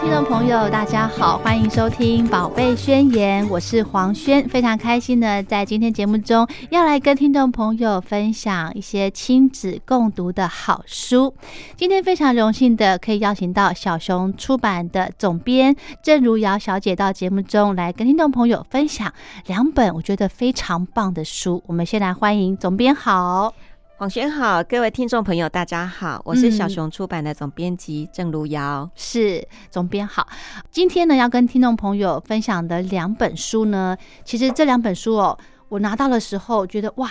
[0.00, 11.34] 听众朋友，大家好，欢迎收听《宝贝宣言》，我是黄轩，非常开心呢在今天节目中要来跟听众朋友分享一些亲子共读的好书。
[11.76, 19.12] 今天非常荣幸的可以邀请到小熊出版的总编郑如瑶小姐到节目中来跟听众朋友分享
[19.46, 21.62] 两本我觉得非常棒的书。
[21.66, 23.52] 我们先来欢迎总编好。
[23.98, 26.52] 黄轩好，各位听众朋友，大家好，我是嗯。
[26.52, 28.88] 小熊出版的总编辑郑如瑶。
[28.94, 30.24] 是总编好，
[30.70, 35.36] 今天呢要跟听众朋友分享的两本书呢，其实这两本书哦，
[35.68, 37.10] 我拿到的时候觉得哇，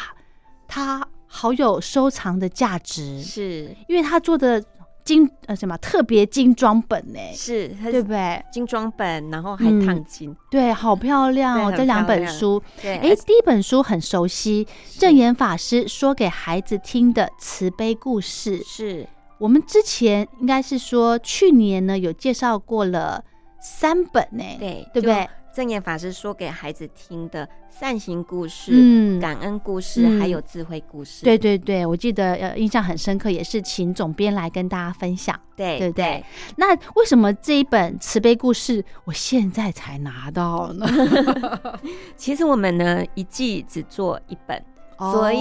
[0.66, 3.76] 它好有收藏的价值，是。
[3.90, 4.64] 因为它做的
[5.08, 8.44] 精呃什么特别精装本呢，是，对不对？
[8.52, 10.36] 精装本，然后还嗯烫金。
[10.52, 12.62] 对，好漂亮哦，这两本书。
[12.82, 14.68] 对，哎，第一本书很熟悉，
[15.00, 18.62] 正言法师说给孩子听的慈悲故事。
[18.66, 19.08] 是
[19.38, 23.24] 我们之前应该是说去年呢有介绍过了
[23.62, 25.30] 三本呢，对对不对？？
[25.58, 31.26] 正言法师说给孩子听的善行故事、嗯感恩故事，嗯还有智慧故事。
[31.26, 35.36] 对对对，我记得呃印象很深刻，也是请总编来跟大家分享。
[35.56, 36.24] 对对不对？
[36.58, 40.86] 那为什么这一本慈悲故事我现在才拿到呢？
[42.16, 44.64] 其实我们呢一季只做一本。
[44.98, 45.38] 所以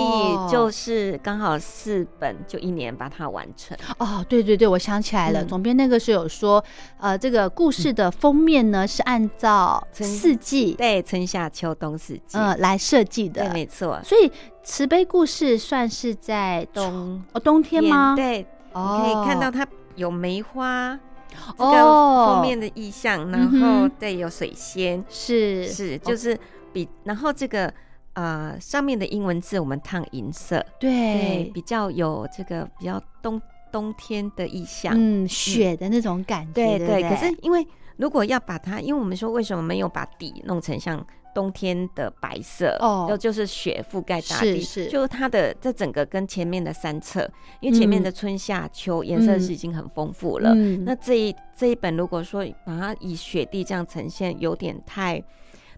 [0.51, 3.77] 就是刚好四本，就一年把它完成。
[3.99, 5.49] 哦，对对对，我想起来了，嗯。
[5.49, 6.63] 总编那个时候有说，
[6.99, 13.99] 呃，这个故事的封面呢是按照四季对，春夏秋冬四季，呃来设计对，的，没错。
[14.05, 14.31] 所以
[14.63, 18.15] 慈悲故事算是在冬哦冬天吗？
[18.15, 20.99] 对，哦，你可以看到它有梅花
[21.57, 23.83] 这哦个封面的意象，嗯然哼。
[23.83, 25.67] 后对有水仙，是。
[25.69, 26.39] 是就是
[26.73, 27.73] 比然后这个
[28.17, 33.41] 呃上面的英文字我们烫银色，对，对，比较有这个比较冬
[33.71, 37.03] 冬天的意象，嗯雪的那种感觉，对不对？
[37.03, 37.11] 对。
[37.11, 37.65] 可是因为
[37.97, 43.07] 如果要把它，因为我们说为什么没有把底弄成像冬天的白色哦。
[43.09, 44.91] 就就是雪覆盖大地，是是。
[44.91, 50.85] 就它的这整个跟前面的三册，因为前面嗯的春夏秋颜色是已经很丰富了，嗯。
[50.87, 55.23] 那这一这一本如果说把它以雪地这样呈现，有点太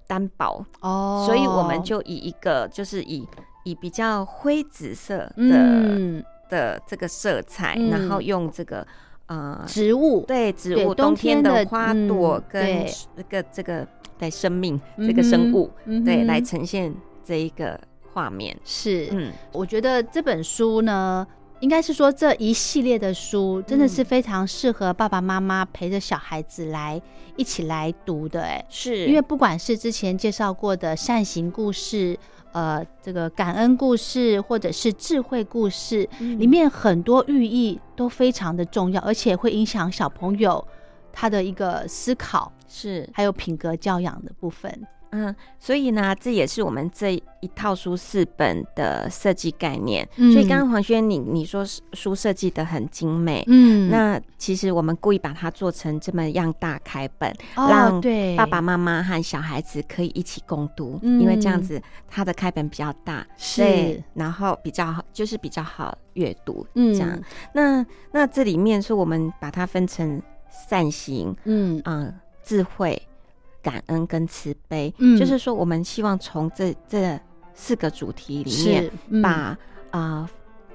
[0.08, 3.24] 单薄，哦，所以我们就以一个就是以
[3.62, 6.24] 以比较灰紫色的、嗯。
[6.48, 7.90] 的这个色彩，嗯。
[7.90, 8.84] 然后用这个
[9.26, 10.24] 呃植物。
[10.26, 12.92] 对植物对冬冬天天的的花朵嗯跟对。
[13.18, 13.86] 这个这个
[14.18, 15.70] 对生命嗯这个生物
[16.04, 16.92] 对来呈现
[17.22, 17.78] 这一个
[18.14, 21.26] 画面，是，嗯，我觉得这本书呢，
[21.60, 27.00] 应该是说这一系列的书真的是非常适合爸爸妈妈陪着小孩子来
[27.36, 32.18] 一起来读的，哎，是因为不管是之前介绍过的善行故事。
[32.52, 40.66] 呃，这个感恩故事或者是智慧故事，嗯里面很多寓意都非常的重要，而且会影响小朋友
[41.12, 44.72] 他的一个思考，是还有品格教养的部分。
[45.10, 50.06] 嗯，所以呢，这也是我们这一套书四本的设计概念。
[50.16, 67.18] 嗯所以刚刚黄轩你你说书设计的很精美，嗯那其实我们故意把它做成这么样大开本，哦让对爸爸妈妈和小孩子可以一起共读，嗯因为这样子它的开本比较大，是对，然后比较好，就是比较好阅读，嗯这样。
[67.52, 70.20] 那那这里面说我们把它分成
[70.68, 72.12] 善行，嗯嗯，
[72.42, 73.00] 智慧、
[73.68, 77.18] 感恩跟慈悲，嗯就是说我们希望从这这
[77.54, 79.58] 四个主题里面，嗯把啊、
[79.92, 80.28] 呃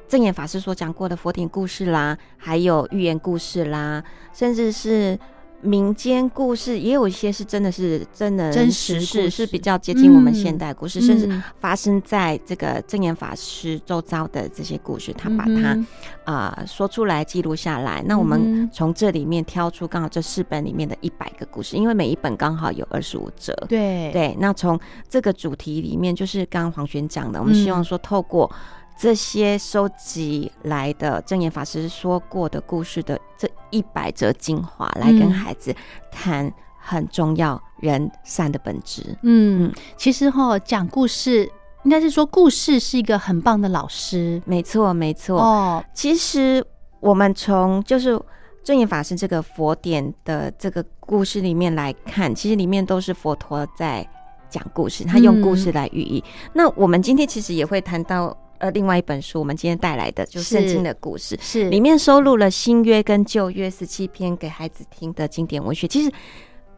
[0.07, 4.03] 正言法师所讲过的佛典故事啦，还有寓言故事啦，
[4.33, 5.17] 甚至是。
[5.63, 15.87] 民间故事也有一些是真的是真的真实故事事是比较接近我们现代故事，甚至嗯发生在这个正言法师周遭的这些故事，他把它嗯
[16.25, 18.03] 啊、呃说出来记录下来。
[18.05, 23.53] 那我嗯们从这里面挑出刚好这四本里面的一百个故事，因为每一本刚好有二十五折。
[23.67, 24.11] 对。
[24.11, 24.79] 对，那从
[25.09, 28.51] 这个主题里面，就是刚刚黄璇讲的，我们希望嗯说透过
[28.97, 35.75] 这些收集来的正言法师说过的故事的这一百则精华，来跟嗯孩子
[36.11, 39.17] 谈很重要人善的本质。
[39.23, 41.49] 嗯，其实哈、讲故事
[41.83, 45.39] 应该是说故事是一个很棒的老师没错，没错。
[45.39, 46.65] 哦，其实
[46.99, 48.19] 我们从就是
[48.63, 54.07] 正言法师这个佛典的这个故事里面来看，其实里面都是佛陀在
[54.49, 56.23] 讲故事，他用故事来寓意。
[56.53, 65.85] 那我们今天其实也会谈到呃另外一本书，我们今天带来的就是是圣经的故事，是里面收录了新约跟旧约十七篇给孩子听的经典文学。
[65.85, 66.09] 其实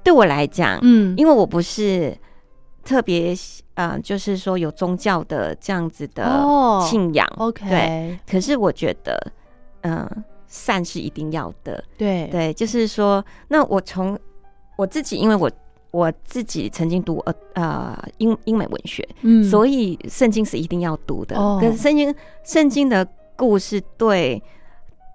[0.03, 2.17] 对我来讲，嗯，因为我不是
[2.83, 3.35] 特别
[3.75, 7.27] 呃，就是说有宗教的这样子的哦信仰。
[7.37, 9.31] OK，对可是我觉得，
[9.81, 10.09] 嗯、
[10.47, 11.83] 善是一定要的。
[11.99, 14.17] 对对，就是说，那我从
[14.75, 15.51] 我自己，因为我
[15.95, 21.38] 我自己曾经读呃呃英英美文学，嗯所以圣经是一定要读的。
[21.38, 22.13] 哦可是圣经
[22.44, 23.07] 圣经的
[23.38, 24.42] 故事对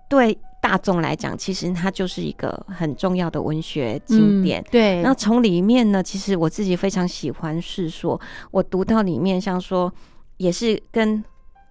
[0.09, 4.63] 对大众来讲，其实它就是一个很重要的文学经典。
[4.63, 8.19] 嗯对，那从里面呢，其实我自己非常喜欢是说，
[8.51, 9.93] 我读到里面，像说
[10.39, 11.23] 也是跟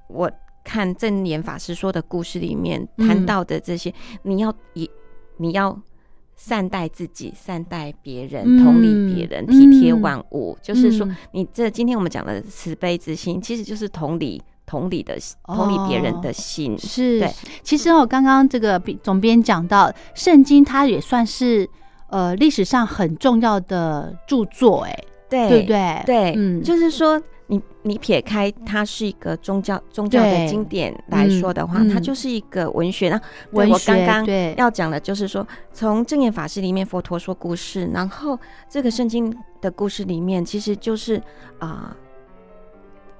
[0.07, 0.31] 我
[0.63, 3.91] 看正言法师说的故事里面嗯谈到的这些，
[4.21, 4.88] 你要以
[5.38, 5.75] 你要
[6.39, 10.57] 善待自己，善待别人，嗯同理别人，体贴嗯万物。
[10.63, 14.41] 就是说嗯，你这今天我们讲的慈悲之心，其实就是同理。
[14.65, 17.33] 同理的同理别人的心，是对，
[17.63, 21.68] 其实我，刚刚这个比总编讲到，圣经它也算是
[22.09, 24.95] 呃历史上很重要的著作，哎，
[25.27, 26.03] 对对不对？
[26.06, 33.09] 对，嗯，就是说，你你撇开它是一个宗教宗教的经典来说的话，它就是一个文学。
[33.09, 41.21] 那对文学我刚刚要讲的就是说，从正言法师里面，佛陀说故事，然后这个圣经的故事里面，其实就是
[41.59, 41.93] 啊。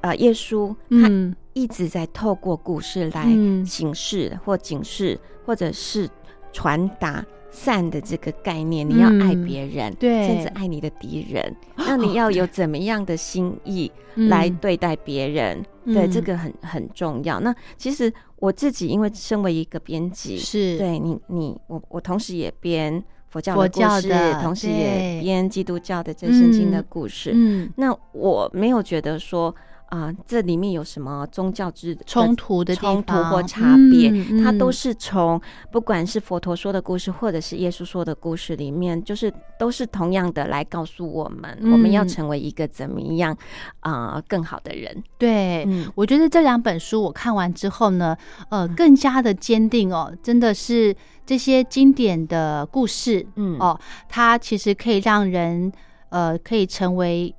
[0.01, 6.09] 呃，耶稣他嗯一直在透过故事来嗯警示或警示，或者是
[6.53, 7.21] 传达
[7.51, 8.88] 善的这个概念。
[8.88, 11.56] 你要爱嗯别人，对甚至爱你的敌人。
[11.78, 15.63] 那你要有怎么样的心意嗯来对待别人？
[15.86, 17.40] 对，嗯这个很很重要。
[17.40, 27.31] 那其实我自己，因为身为一个编辑，是对你你我我同时也编佛教的故事，教的同时也编基督教的这圣经的故事。
[27.34, 29.54] 嗯那我没有觉得说
[29.89, 35.41] 啊、这里面有什么宗教之冲突的冲突或差别，嗯嗯它都是从
[35.71, 43.36] 不管是佛陀说的故事，或者是耶稣说的故事里面，就是都是同样的来告诉我们，嗯我们要成为一个怎么样
[43.80, 45.03] 啊、更好的人。
[45.18, 45.65] 对。
[45.68, 48.15] 嗯，我觉得这两本书我看完之后呢，
[48.50, 50.95] 呃，更加的坚定哦，真的是
[51.25, 55.71] 这些经典的故事，嗯哦，它其实可以让人
[56.09, 57.33] 呃，可以成为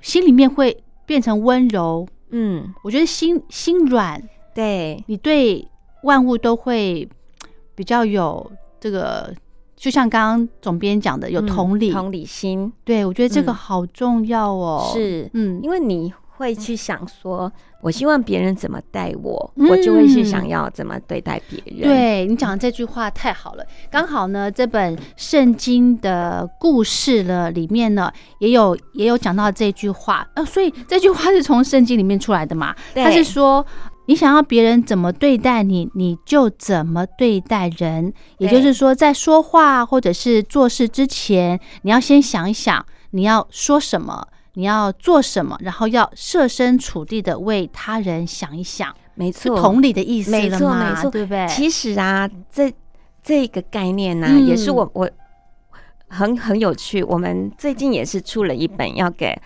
[0.00, 2.06] 心里面会变成温柔。
[2.30, 4.22] 嗯，我觉得心心软，
[4.54, 5.66] 对，你对
[6.04, 7.08] 万物都会
[7.74, 8.48] 比较有
[8.78, 9.34] 这个，
[9.74, 11.90] 就像刚刚总编讲的，有嗯同理。
[11.90, 33.64] 同理心对，我觉得这个嗯好重要哦。，是，嗯，因为你会去想说，我希望别人怎么待我，嗯我就会去想要怎么对待别人。，对你讲的这句话太好了，刚好呢，这本圣经的故事呢里面呢也有也有讲到这句话，呃，所以这句话是从圣经里面出来的嘛，他是说。
[34.06, 38.12] 你想要别人怎么对待你，你就怎么对待人。
[38.38, 51.46] 也就是说，在说话或者是做事之前，你要先想一想你要说什么，你要做什么，然后要设身处地的为他人想一想，没错，同理的意思没错没错对不对？
[51.48, 52.72] 其实啊，这
[53.22, 55.08] 这个概念呢、嗯也是我我
[56.08, 57.02] 很很有趣。
[57.04, 59.38] 我们最近也是出了一本，要给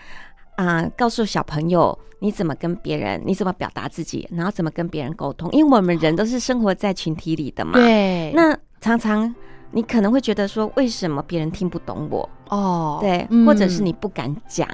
[0.55, 5.49] 啊、告诉小朋友你怎么跟别人，你怎么表达自己，然后怎么跟别人沟通。
[5.51, 7.73] 因为我们人都是生活在群体里的嘛。。
[7.73, 9.35] 对，那常常
[9.71, 12.27] 你可能会觉得说，为什么别人听不懂我？
[12.49, 14.67] 哦，对，嗯或者是你不敢讲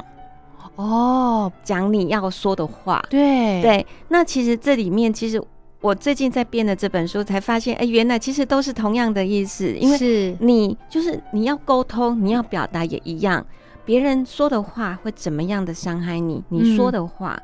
[0.75, 3.03] 哦，讲你要说的话。
[3.09, 5.41] 对，对，那其实这里面其实。
[5.83, 9.73] 我最近在编的这本书，才发现，哎，原来其实都是同样的意思。
[9.73, 13.43] 因为是你就是你要沟通，你要表达也一样。
[13.83, 16.43] 别人说的话会怎么样的伤害你？
[16.49, 17.35] 你说的话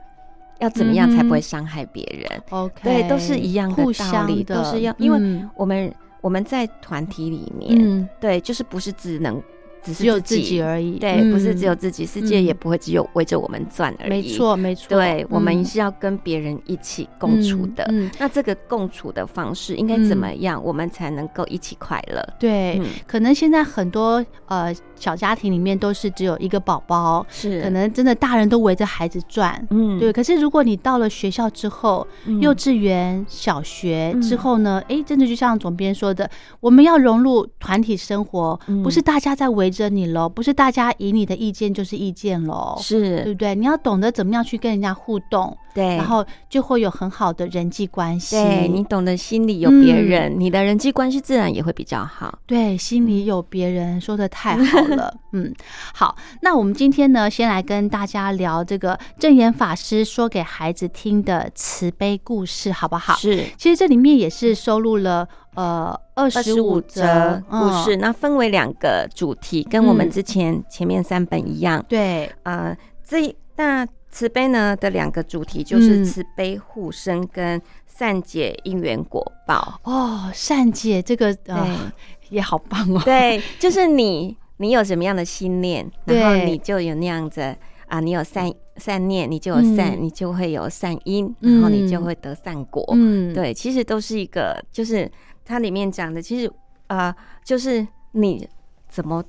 [0.59, 2.43] 要怎么样才不会嗯伤害别人。
[2.51, 5.91] OK，对，都是一样的互道理，的都是要，因为嗯我们、
[6.21, 9.41] 我们在团体里面，嗯，对，就是不是只能
[9.87, 14.09] 只是只有自己而已，对，不是嗯只有自己，世界嗯也不会只有围着我们转而已。
[14.09, 17.89] 没，错没错，对，我们嗯是要跟别人一起共处的。
[18.19, 22.21] 那这个共处的方式应该怎么样，我们才能够一起快乐？
[22.37, 29.65] 对，嗯，可能现在很多呃小家庭里面都是只有一个宝宝，是可能真的大人都围着孩子转。
[29.69, 36.29] 嗯对，可是如果你到了学校之后，嗯幼稚园、小学嗯之后呢，哎、真的就像总编说的，
[36.59, 43.53] 我们要融入团体生活，嗯不是大家在围着你喽，不是大家以你的意见就是意见喽，是对不对？
[43.53, 48.35] 你要懂得怎么样去跟人家互动，对，然后就会有很好的人际关系。
[48.35, 52.39] 对你懂得心里有别嗯人，你的人际关系自然也会比较好。
[52.47, 55.13] 对，心里有别人，说的太好了。
[55.33, 55.53] 嗯，
[55.93, 63.13] 好，那我们今天呢，先来跟大家聊这个正言法师说给孩子听的慈悲故事，好不好？
[63.15, 65.27] 是其实这里面也是收录了
[65.57, 70.11] 呃二二十十五五则故事，嗯那分为两个主题，跟我们嗯。
[70.11, 71.83] 之前前面三本一样。
[71.89, 76.05] 对，呃，这那慈悲呢的两个主题就是嗯。
[76.05, 79.79] 慈悲护身跟善解因缘果报。
[79.83, 81.91] 哦，善解这个、呃
[82.29, 83.01] 也好棒哦。
[83.05, 87.55] 对，就是你你有什么样的心念，然后你就有那样子
[87.87, 92.03] 啊，你有善善念，你就有善，嗯你就会有善因，然后你就嗯。
[92.03, 92.83] 会得善果。
[92.93, 95.09] 嗯，对，其实都是一个，就是
[95.47, 96.51] 它里面讲的，其实
[96.87, 97.13] 呃，
[97.43, 98.47] 就是你
[98.89, 99.23] 怎么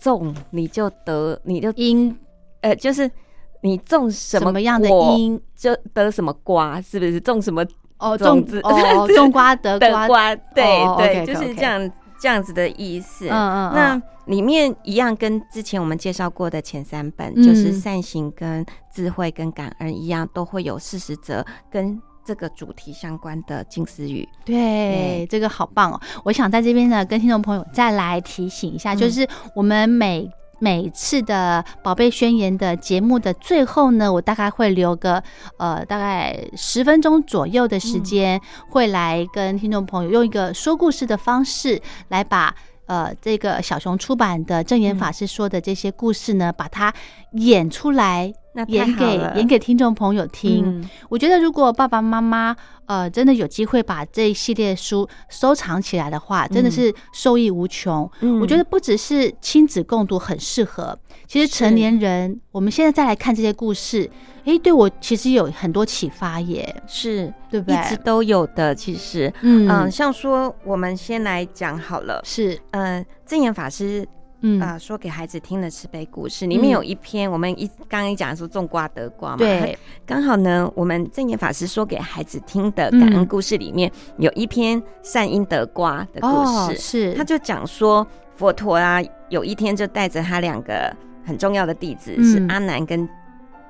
[0.00, 2.16] 种，你就得，你就因
[2.60, 3.10] 呃，就是
[3.62, 7.20] 你种什么样的果因就得什么瓜，是不是？
[7.20, 7.66] 种什么
[7.98, 10.36] 哦，种子种哦， 种瓜得的瓜，瓜？
[10.54, 13.28] 对、哦对就是这样这样子的意思。
[13.28, 24.28] 嗯嗯，那嗯里面一样跟之前我们介绍过的前三本，嗯就是善行、跟智慧、跟感恩一样，都会有四十则跟这个主题相关的近思语。
[24.44, 26.00] 对，这个好棒哦！
[26.24, 30.28] 我想在这边呢，跟听众朋友再来提醒一下，嗯就是我们每
[30.58, 35.22] 每次的宝贝宣言的节目的最后呢，我大概会留个
[35.58, 42.52] 呃大概十分钟左右的时间，会来跟听众朋友用一个说故事的方式来把。
[42.88, 46.94] 呃，这个小熊出版的正言法师说的这些故事呢，把它
[47.32, 50.64] 演出来，那演给演给听众朋友听。
[50.66, 58.10] 嗯我觉得如果爸爸妈妈呃真的有机会把这一系列书收藏起来的话，真的是受益无穷。
[58.20, 64.10] 嗯我觉得不只是亲子共读很适合，其实成年人我们现在再来看这些故事，
[64.44, 67.88] 诶，对我其实有很多启发耶，是对不对一？
[67.88, 68.74] 直都有的。
[68.74, 74.06] 其实，嗯嗯、像说我们先来讲好了，是呃，正言法师
[74.46, 74.60] 嗯。
[74.60, 76.74] 啊、呃说给孩子听的慈悲故事，里面嗯。
[76.74, 79.76] 有一篇，我们一刚刚一讲说种瓜得瓜嘛，对，
[80.06, 87.14] 刚好呢，我们正言法师说给孩子听的感恩嗯故事里面、有一篇善因得瓜的故哦事，是。
[87.14, 92.24] 他就讲说佛陀啊，有一天就带着他两个很重要的弟子、嗯。
[92.24, 93.08] 是阿难跟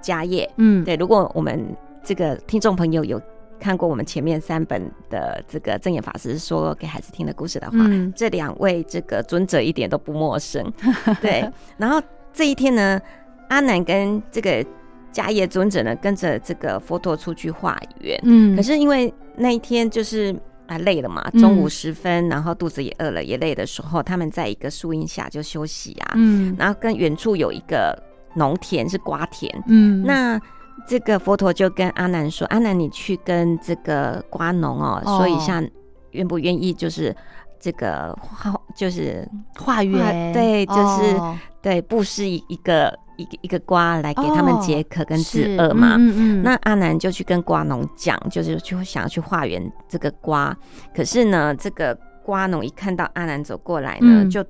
[0.02, 0.85] 迦叶，嗯。
[0.85, 3.21] 对，如果我们这个听众朋友有
[3.59, 10.73] 看过我们前面三本的这个正言法师说给孩子听的故事的话，嗯这两位这个尊者一点都不陌生。
[11.21, 12.01] 对，然后
[12.33, 13.01] 这一天呢，
[13.49, 14.65] 阿南跟这个
[15.13, 18.21] 迦叶尊者呢，跟着这个佛陀出去化缘。
[18.25, 20.35] 嗯，可是因为那一天就是
[20.67, 26.13] 啊累了嘛，嗯中午时分，然后肚子也饿了，也累的时候，他们在一个树荫下就休息啊。
[26.17, 27.97] 嗯然后跟远处有一个
[28.35, 30.39] 农田是瓜田，嗯那
[30.87, 35.16] 这个佛陀就跟阿难说：“阿难，你去跟这个瓜农哦，哦。
[35.18, 35.62] 说一下，
[36.11, 37.14] 愿不愿意就是
[37.59, 39.28] 这个化，就是
[39.59, 41.37] 化缘对就是哦。
[41.62, 45.97] 对布施一一个一个一个瓜来给他们解渴跟止饿嘛。
[45.97, 50.56] 嗯嗯嗯，那阿难就去跟瓜农讲，就是就想要去化缘这个瓜，
[50.95, 54.30] 可是呢，这个瓜农一看到阿难走过来呢，嗯。
[54.30, 54.45] 就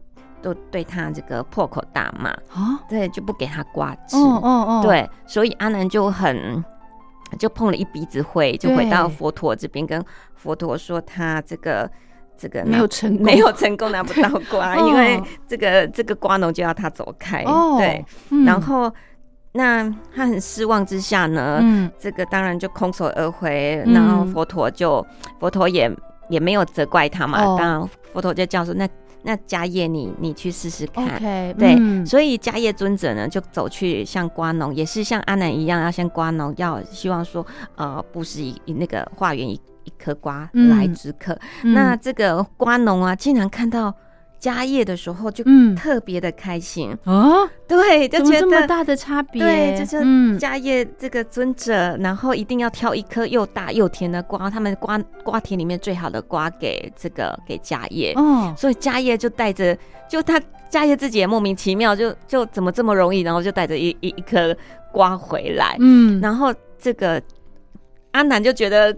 [0.46, 4.16] 都对他这个破口大骂，哦对，就不给他瓜吃。
[4.16, 6.64] 哦哦哦，对，所以阿南就很
[7.36, 10.00] 就碰了一鼻子灰，就回到佛陀这边，跟
[10.36, 11.90] 佛陀说他这个
[12.38, 13.24] 这个没有成功。
[13.26, 14.86] 没有成功拿不到瓜， 哦。
[14.88, 18.44] 因为这个这个瓜农就要他走开，哦，对，嗯。
[18.44, 18.88] 然后
[19.50, 19.82] 那
[20.14, 21.90] 他很失望之下呢，嗯。
[21.98, 25.04] 这个当然就空手而回，嗯然后佛陀就
[25.40, 25.92] 佛陀也
[26.28, 27.56] 也没有责怪他嘛，哦。
[27.58, 28.88] 当然佛陀就叫说那
[29.26, 31.18] 那迦叶你你去试试看。
[31.18, 41.36] 对，嗯所以迦叶尊者呢，就走去像瓜农，也是像阿南一样，要像瓜农，要希望说，呃，不是以以那个化缘一一颗瓜嗯来止渴。
[41.64, 43.92] 嗯那这个瓜农啊，竟然看到
[44.46, 45.74] 家业的时候就嗯。
[45.74, 49.42] 特别的开心，哦，对，就觉得这么大的差别？
[49.42, 50.38] 对，就是嗯。
[50.38, 59.76] 家业这个尊者，然后一定要挑一颗又大又甜的瓜，他们瓜瓜田里面最好的瓜给这个给家业，哦，所以家业就带着，
[60.08, 64.56] 就他家业自己也莫名其妙，就就怎么这么容易，然后就带着一一一颗
[64.92, 67.20] 瓜回来，嗯，然后这个
[68.12, 68.96] 阿南就觉得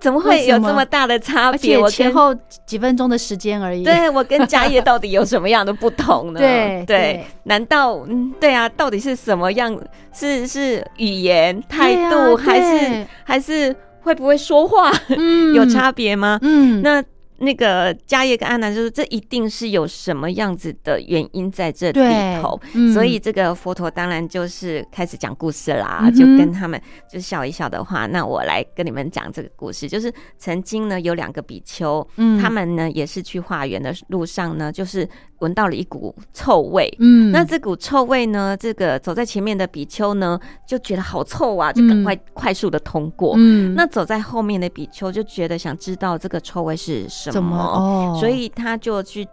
[0.00, 1.78] 怎么会有这么大的差别？
[1.78, 2.34] 我前后
[2.66, 3.82] 几分钟的时间而已。
[3.84, 6.38] 对我跟家业到底有什么样的不同呢？
[6.40, 9.74] 对对，难道嗯，对啊，到底是什么样？
[10.12, 16.38] 是是语言态度，还是还是会不会说话嗯 有差别吗？
[16.42, 17.02] 嗯，那
[17.38, 22.92] 那个家业跟阿南就是，这一定是有什么样子的原因在这里对头，嗯。
[22.92, 32.40] 所以这个佛陀当然就是开始讲故事啦，嗯就跟他们就笑一笑的话，那我来跟你们讲这个故事，就是曾经呢有两个比丘，嗯。
[32.40, 35.08] 他们呢也是去化缘的路上呢，就是
[35.44, 43.34] 闻到了一股臭味，嗯，那这股臭味呢，这个走在前面的比丘呢就觉得好臭啊，就赶快快速的通过。
[43.36, 47.56] 嗯，那走在后面的比丘就觉得想知道这个臭味是什怎么？
[47.56, 48.16] 哦？
[48.18, 49.26] 所以他就去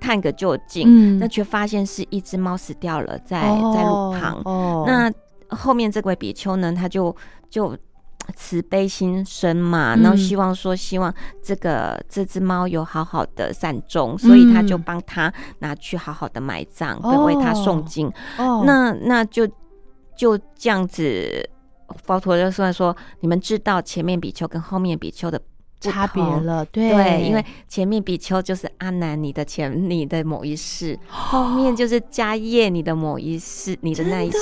[0.00, 1.18] 探个究竟，嗯。
[1.18, 3.72] 那却发现是一只猫死掉了在，哦。
[3.74, 4.40] 在路旁。
[4.44, 5.12] 哦，那
[5.56, 7.14] 后面这位比丘呢，他就
[7.50, 7.76] 就
[8.36, 10.02] 慈悲心生嘛，嗯。
[10.02, 11.12] 然后希望说，希望
[11.42, 17.10] 这个这只猫有好好的善终，所以他就帮他拿去好好的埋葬，哦。
[17.10, 18.10] 并为他诵经。
[18.38, 19.46] 哦，那那就
[20.16, 21.48] 就这样子，
[22.04, 25.40] 佛陀就算说，你们知道前面比丘跟后面比丘的
[25.80, 26.90] 差别了，对。
[26.90, 34.38] 对，因为前面比丘就是阿南你的前你的某一世， 后面就是迦叶你的某一世，你的那一世，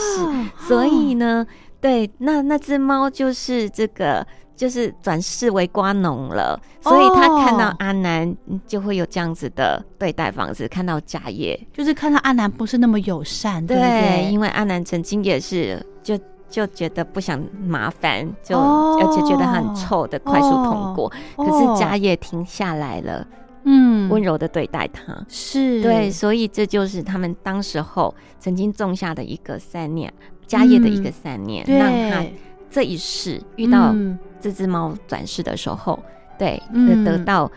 [0.69, 1.47] 所以呢，
[1.81, 4.27] 对，那那只猫就是这个。
[4.61, 14.29] 就是转世为瓜农了，所以他看到哦阿南嗯就会有这样子的对待方式，看到家业，就是看到阿南不是那么友善，对不对？
[14.31, 16.15] 因为阿南曾经也是就
[16.51, 23.27] 就觉得不想麻烦，就、哦而且觉得很臭的快速通过，哦可是迦叶停下来了，
[23.65, 25.25] 嗯温柔的对待他。
[25.27, 30.13] 是对，所以这就是他们当时候曾经种下的一个善念，
[30.51, 31.79] 迦叶的一个善念，对。
[31.79, 32.27] 让他
[32.69, 34.19] 这一世遇到嗯。
[34.43, 36.03] 这只猫转世的时候，
[36.37, 37.05] 对，嗯。
[37.05, 37.51] 得到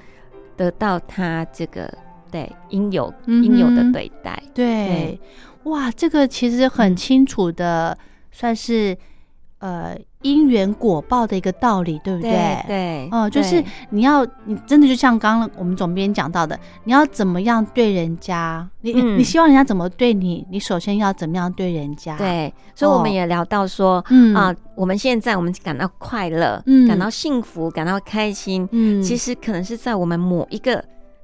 [0.56, 1.92] 得到他这个
[2.30, 4.42] 对应有应有的对待。
[4.54, 4.66] 对。
[4.66, 5.22] 对，
[5.64, 7.98] 哇，这个其实很清楚的，
[8.32, 8.96] 算是
[9.60, 12.64] 呃因缘果报的一个道理，对不对？
[12.66, 19.20] 对，哦，就是你要，你真的就像刚刚我们总编讲到的，你要怎么样对人家，你、嗯。
[19.20, 24.34] 你希望人家怎么对你，你首先要怎么样对人家。，对，所以我们哦也聊到说，嗯。
[24.34, 26.88] 啊，我们现在我们感到快乐，嗯。
[26.88, 29.04] 感到幸福，感到开心，嗯。
[29.04, 30.84] 其实可能是在我们某一个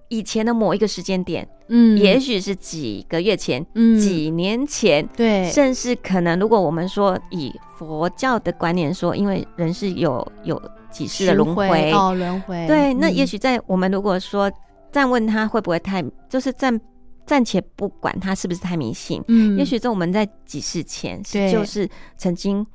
[0.09, 1.97] 以前的某一个时间点，嗯。
[1.97, 3.97] 也许是几个月前、嗯。
[3.97, 12.67] 几年前，对，甚至可能，如果我们说以佛教的观念说，因为人是有有几世的轮轮回，哦，轮回。
[12.67, 13.15] 对，那嗯。
[13.15, 14.51] 也许在我们如果说
[14.91, 16.79] 暂问他会不会太，就是暂
[17.25, 19.57] 暂且不管他是不是太迷信，嗯。
[19.57, 21.51] 也许在我们在几世前是对。
[21.51, 22.65] 就是曾经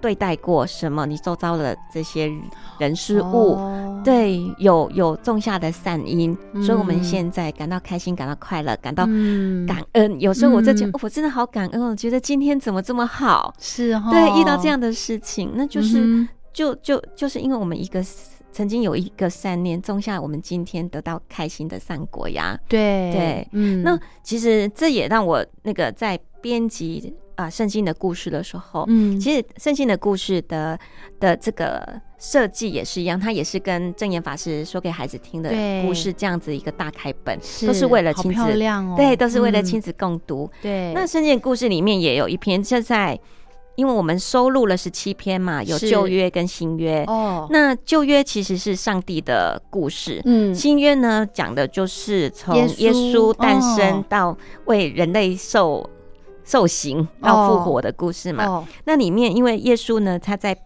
[0.00, 2.32] 对待过什么你周遭的这些
[2.78, 3.54] 人事物。
[3.54, 4.02] 哦。
[4.04, 9.66] 对，有有种下的善因，所以我们嗯现在感到开心，感到快乐，感到嗯。
[9.66, 10.20] 感恩。
[10.20, 13.52] 有时候我就觉得、嗯哦我真的好感恩哦，我觉得今天怎么这么好？
[13.58, 18.02] 是哈，对，遇到这样的事情，那就是、嗯就就就是因为我们一个
[18.50, 22.58] 曾经有一个善念种下，我们今天得到开心的善果呀。
[22.68, 23.12] 对。
[23.12, 23.48] 对。
[23.52, 30.76] 嗯，那其实这也让我那个在编辑啊圣经的故事的时候，嗯，其实圣经的故事的
[31.20, 35.50] 的这个设计也是一样，它也是跟正言法师说给孩子听的
[35.86, 38.42] 故事这样子一个大开本，是都是为了亲子，
[38.96, 39.64] 对，都是为了嗯。
[39.64, 40.50] 亲子共读。
[40.60, 43.16] 对，那圣经的故事里面也有一篇，就在
[43.76, 47.04] 因为我们收录了十七篇嘛，有旧约跟新约。
[47.04, 50.52] 哦，那旧约其实是上帝的故事，嗯。
[50.52, 54.04] 新约呢讲的就是从耶稣诞生哦。
[54.08, 55.88] 到为人类受
[56.48, 58.46] 受刑要复活的故事嘛。
[58.46, 60.56] 哦，那里面因为耶稣呢，他在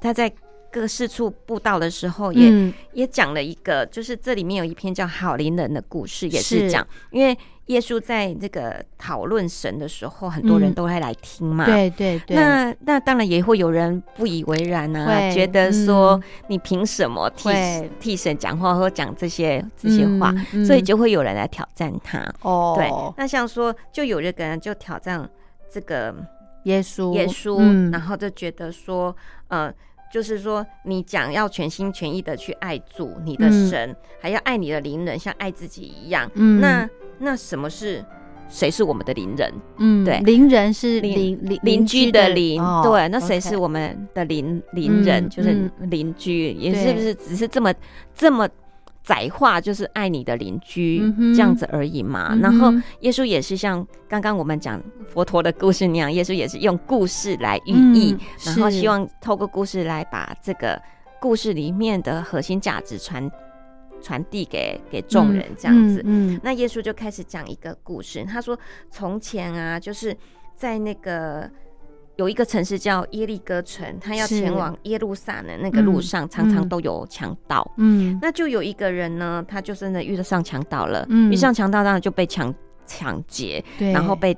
[0.00, 0.30] 他在
[0.70, 2.72] 各四处布道的时候也，嗯。
[2.92, 6.70] 也讲了一个，就是这里面有一篇叫《好灵人》的故事，也是是。
[6.70, 10.74] 讲，因为耶稣在这个讨论神的时候，很多人嗯。
[10.74, 11.64] 都会来听嘛。。
[11.64, 16.22] 对对对，那那当然也会有人不以为然啊，会觉得说嗯。
[16.48, 17.90] 你凭什么替会。
[18.00, 20.34] 替神讲话或讲这些这些话，
[20.66, 22.18] 所以就会有人来挑战他。
[22.42, 25.28] 哦，对，那像说就有一个人就挑战
[25.70, 26.14] 这个
[26.64, 27.12] 耶稣。
[27.12, 27.90] 耶稣，嗯。
[27.90, 29.14] 然后就觉得说，
[29.48, 29.72] 呃，
[30.12, 36.30] 就是说，你讲要全心全意的去爱主你的嗯神，还要爱你的邻人，像爱自己一样。
[36.34, 38.04] 嗯那那什么是
[38.48, 39.52] 谁是我们的邻人？
[39.76, 45.24] 嗯，对邻人是邻邻邻邻居的邻，哦对，那谁是我们的邻邻人？
[45.24, 47.74] 嗯就是邻居，也是不是只是这么
[48.14, 48.48] 这么
[49.08, 51.00] 窄化，就是爱你的邻居、
[51.34, 52.34] 这样子而已嘛？
[52.34, 60.78] 嗯然后耶稣也是像刚刚我们讲佛陀的故事那样，耶稣也是用故事来寓意，嗯然后希望透过故事来把这个
[61.18, 63.30] 故事里面的核心价值传
[64.02, 66.02] 传递给给众人，这样子。
[66.04, 68.58] 嗯，嗯那耶稣就开始讲一个故事，他说
[68.90, 70.14] 从前啊，就是
[70.54, 71.50] 在那个。
[72.18, 76.68] 有一个城市叫耶利哥城，他要前往耶路撒冷那个路上，常常嗯。
[76.68, 77.64] 都有强盗。
[77.76, 78.18] 嗯。
[78.20, 81.30] 那就有一个人呢，他就真的遇得上强盗了，嗯。
[81.30, 82.52] 遇上强盗当然就被抢
[82.86, 84.36] 抢劫，对，然后被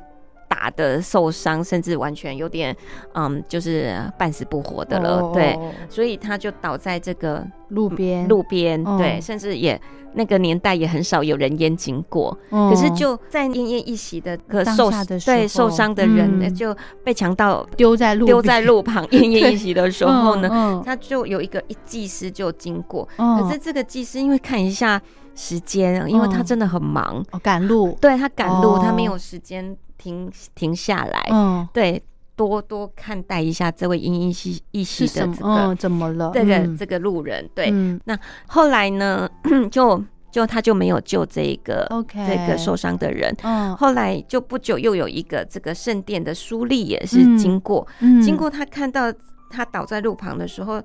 [0.50, 2.76] 打的受伤，甚至完全有点
[3.14, 5.20] 嗯，就是半死不活的了。
[5.20, 5.56] 哦对，
[5.88, 9.80] 所以他就倒在这个路边路边，哦对，甚至也
[10.14, 12.36] 那个年代也很少有人烟经过。
[12.50, 14.90] 可可是就在奄奄一息的可受
[15.24, 25.00] 对受伤的人，嗯就被强盗丢在路丢在路旁奄奄一息的时候呢，嗯他就有一个一技师就经过，嗯可是这个技师因为看一下
[25.36, 32.02] 时间，因为他嗯真的很忙，哦赶路，对他赶路，哦他没有时间停停下来，嗯，对，
[32.34, 35.34] 多多看待一下这位奄奄一息一息是什么？
[35.34, 36.30] 的这个、嗯，怎么了？
[36.32, 36.76] 这个、嗯。
[36.78, 37.68] 这个路人，对。
[37.70, 38.00] 嗯。
[38.46, 39.28] 后来呢，
[39.70, 43.36] 就就他就没有救这一个 OK 这个受伤的人。
[43.42, 43.76] 嗯。
[43.76, 48.22] 后来就不久又有一个这个圣殿的书吏也是嗯经过，嗯。
[48.22, 49.12] 经过他看到
[49.50, 50.82] 他倒在路旁的时候，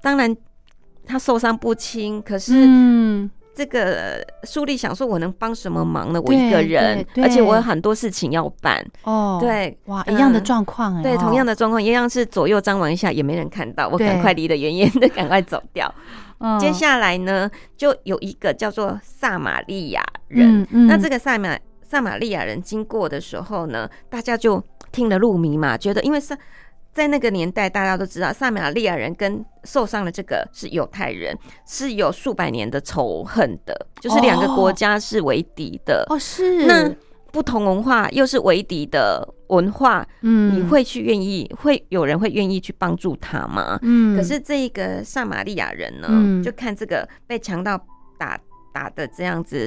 [0.00, 0.36] 当然
[1.04, 6.20] 他受伤不轻，可是嗯这个书吏想说，我能帮什么忙呢？
[6.22, 8.84] 我一个人，而且我有很多事情要办。
[9.04, 10.44] 哦，对，哇，一样的嗯。
[10.44, 14.06] 状况哎，对，同样的，的状况，一样是左右张望一下，也没人看到，我对。
[14.06, 15.94] 赶快离得远远的，赶快走掉。
[16.38, 16.58] 嗯。
[16.58, 26.36] 接下来呢，就有一个叫做撒玛利亚人，那这个撒玛撒玛利亚人经过的时候呢，大家就听了入迷嘛，觉得因为撒
[26.92, 36.04] 在那个年代，大家都知道撒玛利亚人跟受伤的这个是犹太人，是有数百年的仇恨的，就是两个国家是为敌的。
[36.10, 36.66] 哦是。
[36.66, 36.94] 那
[37.32, 40.54] 不同文化又是为敌的文化，嗯。
[40.54, 43.78] 你会去愿意会有人会愿意去帮助他吗？
[43.80, 44.14] 嗯。
[44.14, 46.42] 可是这个撒玛利亚人呢，嗯。
[46.42, 47.82] 就看这个被强盗
[48.18, 48.38] 打
[48.74, 49.66] 打的这样子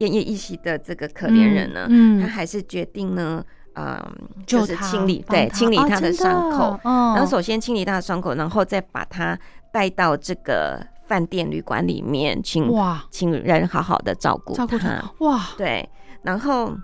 [0.00, 2.20] 奄奄一息的这个可怜人呢，嗯。
[2.20, 3.44] 他还是决定呢，
[3.76, 4.02] 嗯，
[4.46, 9.38] 就是清理对清理哦他的伤口，哦然后首先清理他的伤口，然后再把他
[9.70, 15.40] 带到这个饭店旅馆里面，请哇请人好好的照顾照顾他他哇。
[15.58, 15.86] 对，
[16.22, 16.74] 然后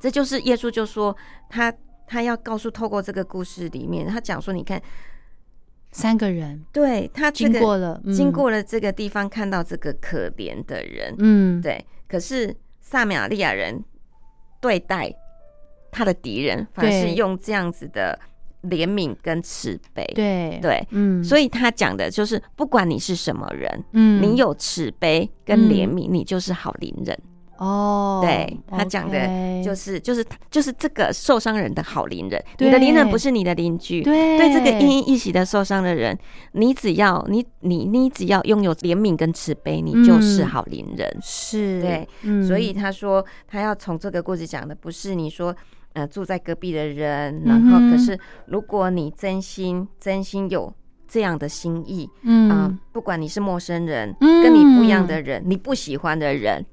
[0.00, 1.14] 这就是耶稣就说
[1.50, 1.72] 他
[2.06, 4.80] 他要告诉透过这个故事里面，他讲说，你看，
[5.90, 11.60] 三个人对他这个经过了，嗯经过了这个地方，看到这个可怜的人，嗯。
[11.60, 13.82] 对，可是撒玛利亚人
[14.60, 15.12] 对待
[15.96, 18.18] 他的敌人，反而是用这样子的
[18.64, 20.58] 怜悯跟慈悲，对。
[20.60, 20.86] 对。
[20.90, 21.24] 嗯。
[21.24, 24.22] 所以他讲的就是，不管你是什么人，嗯。
[24.22, 27.18] 你有慈悲跟怜悯，你就是好邻人。
[27.58, 29.18] 哦对他讲的
[29.64, 34.02] 就是就是就是这个受伤人的好邻人，你的邻人不是你的邻居。
[34.02, 34.36] 对。
[34.36, 36.18] 对这个奄奄一息的受伤的人，
[36.52, 41.16] 你只要你你你只要拥有怜悯跟慈悲，你就是嗯好邻人。
[41.22, 41.80] 是。
[41.80, 42.46] 对，嗯。
[42.46, 45.56] 所以他说他要从这个故事讲的不是你说
[45.96, 50.72] 呃住在隔壁的人，嗯然后可是如果你真心真心有
[51.08, 56.64] 这样的心意啊、嗯不管你是陌生人，嗯跟你不一样的人，你不喜欢的人，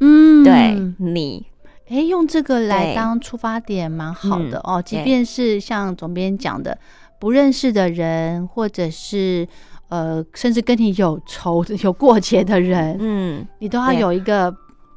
[0.00, 1.46] 嗯对你
[1.88, 4.82] 哎，用这个来当出发点，蛮好的嗯哦。
[4.82, 6.76] 即便是像总编讲的，
[7.20, 9.46] 不认识的人，或者是
[9.88, 14.50] 呃，甚至跟你有仇、 有过节的人，嗯你都要有一个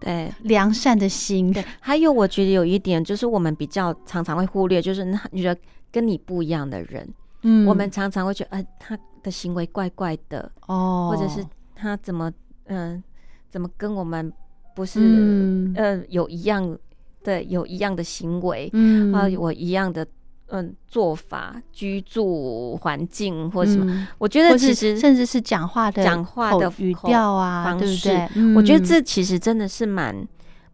[0.05, 0.31] 对。
[0.43, 1.51] 良善的心。
[1.51, 5.59] 对，还有我觉得有一点就是我们比较常常会忽略，就是那你觉得
[5.91, 7.65] 跟你不一样的人，嗯。
[7.65, 11.43] 我们常常会觉得，呃，他的行为怪怪的，哦，或者是
[11.75, 12.31] 他怎么，
[12.65, 13.03] 嗯、
[13.49, 14.31] 怎么跟我们
[14.75, 15.73] 不是，嗯。
[15.75, 16.77] 呃，有一样
[17.23, 19.11] 的有一样的行为，嗯。
[19.11, 20.05] 啊、我一样的，
[20.47, 28.29] 嗯、做法、居住环境或什么，嗯我觉得其实甚至是讲话的讲话的语调啊，对不方式对？
[28.35, 30.27] 嗯我觉得这其实真的是蛮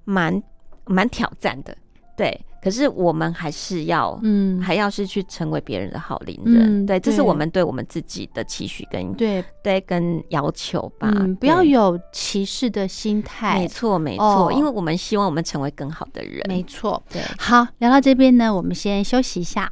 [0.04, 0.42] 蛮
[0.86, 1.76] 蛮挑战的，
[2.18, 2.40] 对。
[2.62, 4.62] 可是我们还是要，嗯。
[4.62, 11.64] 还要是去成为别人的好邻人，嗯对，这是我们对我们自己的期许跟对，对跟要求吧，嗯，不要。
[11.64, 13.60] 有歧视的心态。
[13.60, 13.68] 没。
[13.68, 14.50] 错，没哦。
[14.50, 16.44] 错，因为我们希望我们成为更好的人。
[16.48, 19.72] 没错，对，好，聊到这边呢，我们先休息一下。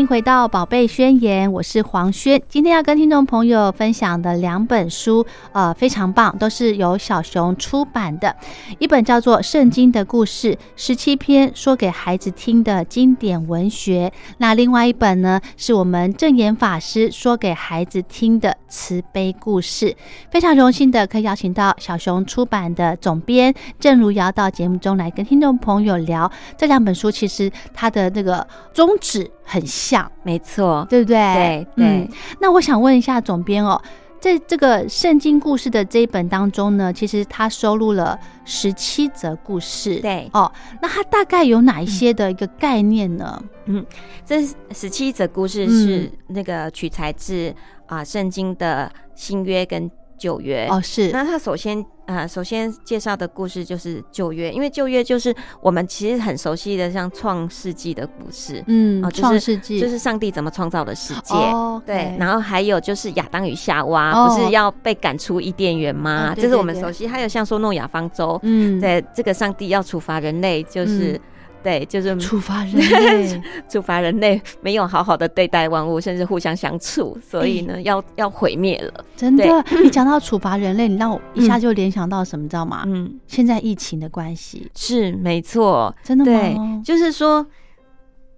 [0.00, 2.40] 迎回到《宝贝宣言》，我是黄轩。
[2.48, 8.34] 今天要跟听众朋友分享的两本书，呃，非常棒，都是由小熊出版的。
[8.78, 14.10] 一本叫做《圣经的故事》，十七篇说给孩子听的经典文学。
[14.38, 19.94] 那另外一本呢，是我们正言法师说给孩子听的慈悲故事。
[20.30, 27.10] 非常荣幸的可以邀请到小熊出版的总编郑如瑶到节目中来跟听众朋友聊这两本书。
[27.10, 31.16] 其实它的那个宗旨很像，没错，对不对？
[31.34, 32.08] 对对嗯。
[32.40, 33.82] 那我想问一下总编哦，
[34.20, 39.96] 在这个圣经故事的这一本当中呢，其实它收录了十七则故事。
[39.96, 43.42] 对哦，那它大概有哪一些的一个概念呢？
[43.64, 43.84] 嗯
[44.24, 47.52] 这十七则故事嗯是那个取材自
[47.86, 50.68] 啊圣经的新约跟旧约。
[50.70, 61.34] 哦，是那他首先呃，首先介绍的故事就是旧约，因为旧约就是我们其实很熟悉的，像创世纪的故事，嗯，哦就是创世纪就是上帝怎么创造的世界。
[61.34, 66.34] 哦，对，然后还有就是亚当与夏娃，哦不是要被赶出伊甸园吗？
[66.36, 67.08] 这是我们熟悉。
[67.08, 71.20] 还有像说诺亚方舟，嗯，对，这个上帝要处罚人类，就是、嗯
[71.62, 79.04] 对，就是处罚人类， 处罚人类没有好好的对待万物，甚至互相相处，所以哎呢，要要毁灭了。
[79.16, 82.84] 真的，你讲到处罚人类，你让我一下嗯就联想到什么，知道吗？
[82.86, 87.46] 嗯，现在疫情的关系，是没错，真的对吗？，就是说。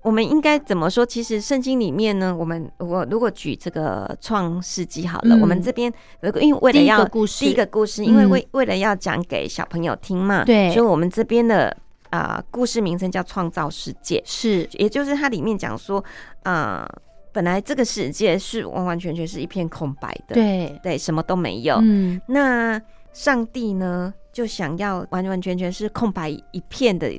[0.05, 1.07] 我们应该怎么说？
[1.07, 11.77] 其实圣经里面呢，我们我如果举这个创世纪好了，嗯我们这边如果因为为了第一要个故事第一个故事，因为嗯为为了要讲给小朋友听嘛，对所以我们这边的
[12.13, 16.05] 啊、故事名称叫《创造世界》，是也就是它里面讲说，
[16.43, 16.87] 啊，
[17.33, 21.77] 本来这个世界是完完全全是一片空白的，对，对，什么都没有。
[21.83, 22.79] 嗯，那
[23.15, 27.11] 上帝呢，就想要完完全全是空白一片的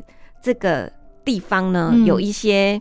[0.43, 0.91] 这个
[1.25, 2.79] 地方呢，嗯有一些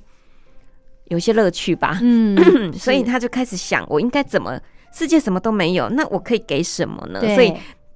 [1.06, 1.98] 有一些乐趣吧。
[2.02, 2.36] 嗯，
[2.76, 4.60] 所以他就开始想，我应该怎么？
[4.94, 7.20] 世界什么都没有，那我可以给什么呢？
[7.34, 7.50] 所以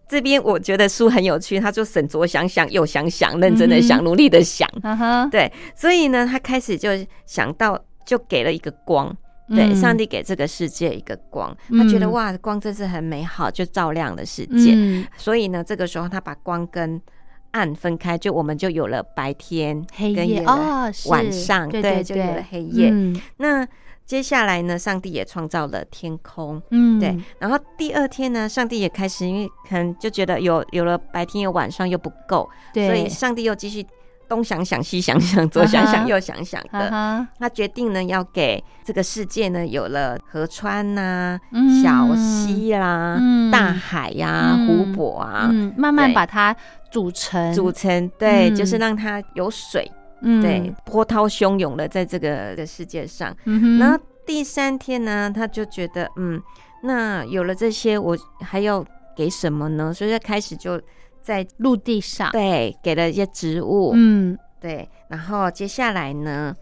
[0.09, 4.69] 这边我觉得书很有趣，他就沈着想想，又想想，认真的想，嗯努力的想。
[5.31, 6.91] 对，所以呢，他开始就
[7.25, 9.17] 想到，就给了一个光。
[9.49, 14.73] 对，嗯上帝给这个世界一个光，他觉得嗯哇，光真是很美好，就照亮了世界。
[14.75, 17.01] 嗯，所以呢，这个时候他把光跟
[17.53, 22.91] 暗分开，就我们就有了白天黑夜跟有了哦，晚上，对对就有了黑夜。
[22.91, 23.67] 嗯那
[24.07, 27.15] 接下来呢，上帝也创造了天空，嗯，对。
[27.41, 33.85] 然后第二天呢，上帝也开始，因为可能就觉得有有了白天有晚上又不够，对，所以上帝又继续
[34.29, 37.27] 东想想西想想，左想想 右想想的。
[37.39, 41.83] 他决定呢，要给这个世界呢有了河川呐、嗯。
[41.83, 43.51] 小溪啦、嗯。
[43.51, 44.67] 大海呀、嗯。
[44.69, 46.55] 湖泊啊，嗯，慢慢把它
[46.93, 48.55] 组成，组成对，嗯。
[48.55, 49.91] 就是让它有水，
[50.23, 50.41] 嗯。
[50.43, 53.37] 对，，波涛汹涌的在这个的世界上。
[53.79, 56.41] 然后第三天呢，他就觉得，嗯，
[56.83, 58.85] 那有了这些，我还要
[59.17, 59.93] 给什么呢？
[59.93, 60.81] 所以他开始就
[61.23, 64.39] 在陆地上，对给了一些植物，嗯。
[64.59, 66.53] 对，然后接下来呢，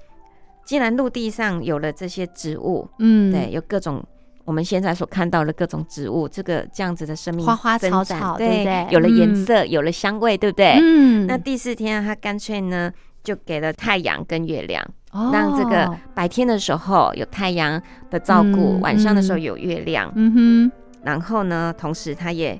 [0.66, 4.04] 既然陆地上有了这些植物，嗯，对，有各种
[4.44, 8.86] 我们现在所看到的各种植物，这个这样子的生命花花草草对对不对？
[8.90, 10.76] 有了颜嗯色，有了香味，对不对？
[10.82, 12.92] 嗯，那第四天啊，他干脆呢
[13.24, 15.30] 就给了太阳跟月亮，哦。
[15.32, 19.42] 让这个白天的时候有太阳的照顾，嗯晚上的时候嗯。
[19.42, 20.72] 有月亮，嗯哼。
[21.02, 22.58] 然后呢，同时他也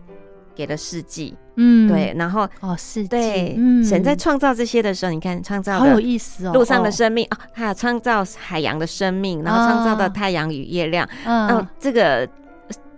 [0.55, 11.49] 给了四季，哼，嗯，对，然后哦，四季，对，嗯，神在创造这些的时候，你看创造好有的意思哦，路上的哦，生命啊，还有创造海洋的生命，然后创造啊的太阳与月亮，嗯。
[11.49, 12.29] 嗯，，这个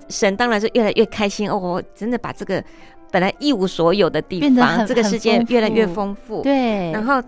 [0.09, 2.63] 神当然是越来越开心哦，我真的把这个
[3.13, 6.43] 本来一无所有的地方，这个世界越来越富丰富。
[6.43, 7.23] 对，然后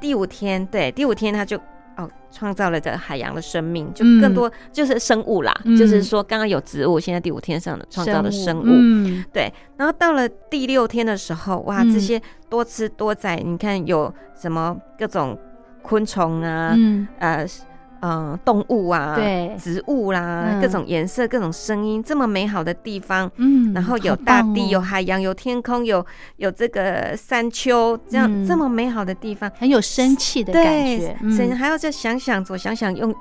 [0.00, 1.56] 第五天，对，第五天他就
[1.96, 5.76] 哦创造了这个海洋的生命，就嗯更多、就是生物啦，嗯。
[5.76, 8.64] 就是说刚刚有植物，现在第五天上的创造了生物。
[8.66, 11.92] 嗯，对，然后到了第六天的时候，哇，嗯。
[11.92, 15.38] 这些多吃多彩，你看有什么各种
[15.82, 16.76] 昆虫啊，
[18.00, 19.56] 嗯，呃，呃，动物啊，对。
[19.58, 20.60] 植物啦，嗯。
[20.60, 24.68] 各种颜色、各种声音，这么美好的地方，嗯，然后有大地、哦。
[24.72, 26.04] 有海洋、有天空、有
[26.36, 28.46] 有这个山丘，这样、嗯。
[28.46, 31.56] 这么美好的地方，很有生气的感对觉，，神嗯。
[31.56, 33.14] 还要再想想，左想想，用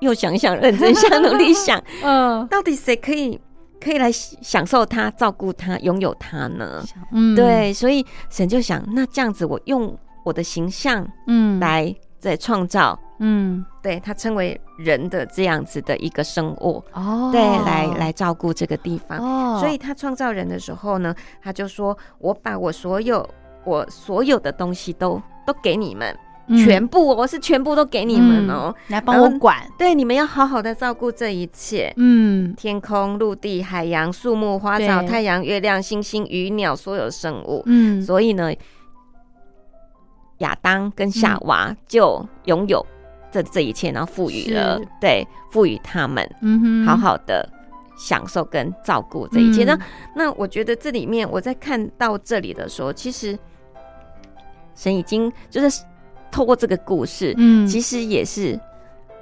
[0.00, 2.46] 右想想，认真想，努力想， 嗯。
[2.48, 3.40] 到底谁可以
[3.80, 6.84] 可以来享受它、照顾它、拥有它呢？
[7.12, 12.96] 嗯，对，所以神就想，那这样子，我用我的形象嗯，来再创造。
[13.24, 19.18] 嗯，对他称为人的这样子的一个生物，哦，对，来来照顾这个地方。
[19.18, 23.28] 哦，所以他创造人的时候呢，他就说：“我把我所有
[23.64, 26.16] 我所有的东西都都给你们，
[26.48, 28.74] 嗯全部哦，是全部都给你们哦。
[28.76, 31.92] 嗯来帮我管，对，你们要好好的照顾这一切。
[31.96, 37.62] 嗯，天空、陆地、海洋、树木、花草、太阳、月亮、星星、鱼鸟，所有生物。
[37.66, 38.52] 嗯，所以呢，
[40.42, 42.84] 亚当跟夏娃就拥有
[43.30, 44.88] 这这一切，然后赋予了是。
[45.00, 47.48] 对赋予他们嗯哼，好好的
[47.96, 49.64] 享受跟照顾这一切。
[49.64, 49.66] 嗯。
[49.66, 49.78] 那
[50.14, 53.38] 那我觉得这里面我在看到这里的时候，其实
[54.74, 55.82] 神已经就是
[56.30, 58.58] 透过这个故事，嗯，其实也是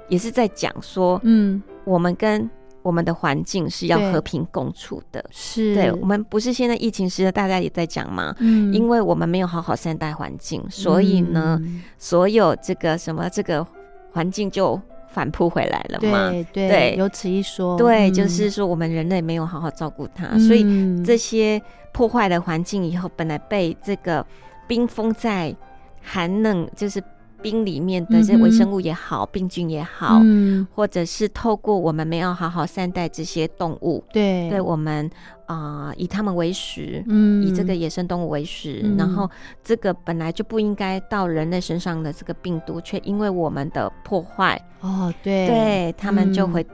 [0.07, 2.49] 也是在讲说，嗯，我们跟
[2.81, 5.23] 我们的环境是要和平共处的。
[5.31, 8.35] 是，对我们不是现在疫情时代，大家也在讲嘛？
[8.39, 13.65] 嗯，因为我们没有好好善待环境，所以呢，嗯所有这个什么这个
[14.11, 16.29] 环境就反扑回来了嘛。
[16.29, 16.95] 对对对。
[16.97, 18.13] 有此一说，对，嗯。
[18.13, 21.03] 就是说我们人类没有好好照顾它，所以嗯。
[21.03, 24.25] 这些破坏了环境以后，本来被这个
[24.67, 25.55] 冰封在
[26.01, 27.03] 寒冷，就是
[27.41, 34.49] 冰里面的这微生物也好，病菌也好，嗯，或者是透过我们没有好好善待这些动物，对。
[34.49, 35.09] 对我们
[35.45, 38.95] 啊、以它们为食，嗯，以这个野生动物为食，嗯。
[38.97, 39.29] 然后
[39.61, 45.47] 这个本来就不应该到人类身上的这个病毒，却因为我们的破坏，哦，对。
[45.47, 46.67] 对他们就会回、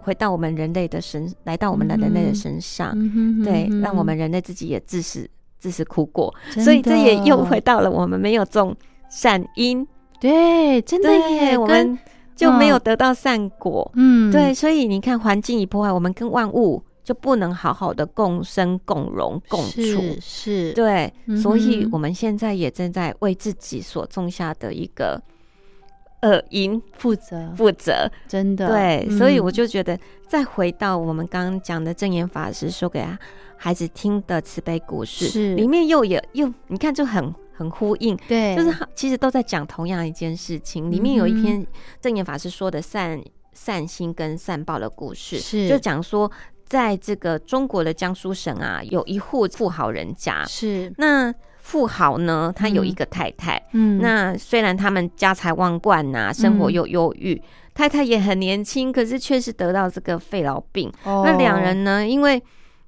[0.00, 5.28] 回到我们人类的身，来到我们的人类的身上，嗯对，嗯让我们人类自己也自食
[5.58, 8.76] 自食苦果，所以这也又回到了我们没有种
[9.08, 9.86] 善因，
[10.20, 11.98] 对，真的对，耶，跟我们
[12.36, 12.80] 就没有嗯。
[12.84, 19.70] 得到善果，嗯，对，所以你看环境一破坏，我们跟万物就不能好好的共生、共荣、共处。
[19.70, 25.20] 是是，对，嗯所以我们现在也正在为自己所种下的一个
[26.22, 26.80] 恶因。
[26.92, 28.10] 负责，负责。
[28.28, 29.98] 真的，对，所以我嗯就觉得，
[30.28, 33.02] 再回到我们刚刚讲的正言法师说给
[33.56, 35.54] 孩子听的慈悲故事，是。
[35.54, 40.88] 里面又有又你看就很很呼应，对，就是他其实都在讲同样一件事情。
[40.92, 41.66] 里面有一嗯篇
[42.00, 43.20] 正言法师说的善
[43.52, 45.68] 善心跟善报的故事，是。
[45.68, 46.30] 就讲说，
[46.64, 52.86] 在这个中国的江苏省啊，有一户富豪人家，是，那富豪呢，他有嗯。
[52.86, 57.42] 一个太太，嗯，那虽然他们家财万贯呐、生活嗯又忧郁，
[57.74, 60.92] 太太也很年轻，可是却是得到这个肺痨病。
[61.02, 61.24] 哦。
[61.26, 62.40] 那两人呢，因为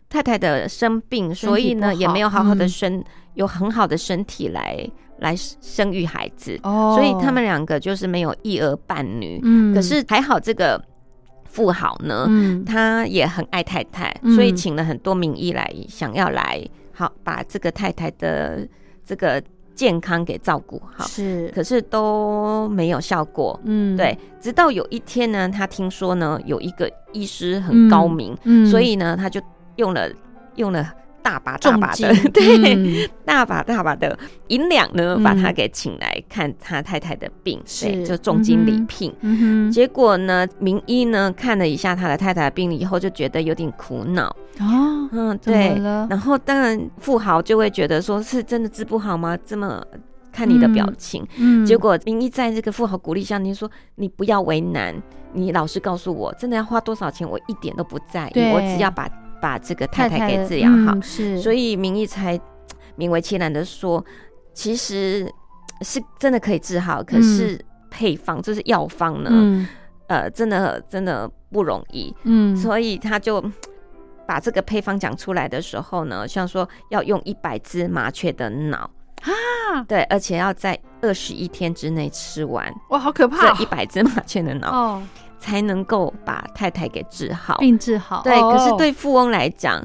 [0.08, 3.04] 太太的生病，所以呢也没有好好的嗯身、
[3.34, 9.40] 有很好的身体来来生育孩子，哦，所以他们两个就是没有一儿半女。
[9.42, 10.82] 嗯，可是还好这个
[11.44, 14.34] 富豪呢，嗯，他也很爱太太，嗯。
[14.34, 18.66] 所以请了很多名医来，想要来好把这个太太的
[19.04, 19.42] 这个
[19.74, 23.58] 健康给照顾好，是，可是都没有效果。
[23.64, 29.40] 嗯，对，直到有一天呢，他听说呢有一个医师很高明，嗯，所以呢他就
[29.76, 30.08] 用了
[30.56, 30.92] 用了
[31.22, 34.18] 大把大把的， 对，嗯大把大把的
[34.48, 39.12] 银两呢，嗯把他给请来看他太太的病，是对，就重金礼聘。
[39.20, 44.26] 嗯，结果呢，名医呢看了一下他的太太的病以后，就觉得有点苦恼，
[44.58, 45.70] 哦，嗯，对。
[45.78, 46.06] 了？
[46.10, 49.38] 然后当然富豪就会觉得说，是真的治不好吗？
[49.44, 49.82] 这么
[50.32, 54.94] 看你的表嗯情，嗯结果名医在这个富豪鼓励下，你说你不要为难，
[55.32, 59.08] 你老实告诉我，真的要花多少钱，我一点都不在意，我只要把
[59.40, 60.94] 把这个太太给治疗好。
[60.94, 62.38] 嗯是，所以以名医才
[62.98, 64.04] 勉为其难的说，
[64.52, 65.32] 其实
[65.82, 67.58] 是真的可以治好，可是
[67.90, 69.68] 配方、就是药方呢，嗯。
[70.08, 73.42] 呃，真的真的不容易，嗯，所以他就。
[74.26, 78.88] 把这个配方讲出来的时候呢，像说要用一百只麻雀的脑。
[79.22, 83.52] 啊，对，而且要在二十一天之内吃完哇，好可怕。
[83.52, 85.02] 这一百只麻雀的脑，哦，
[85.40, 87.56] 才能够把太太给治好。
[87.58, 89.82] 病治好，对，哦可是对富翁来讲，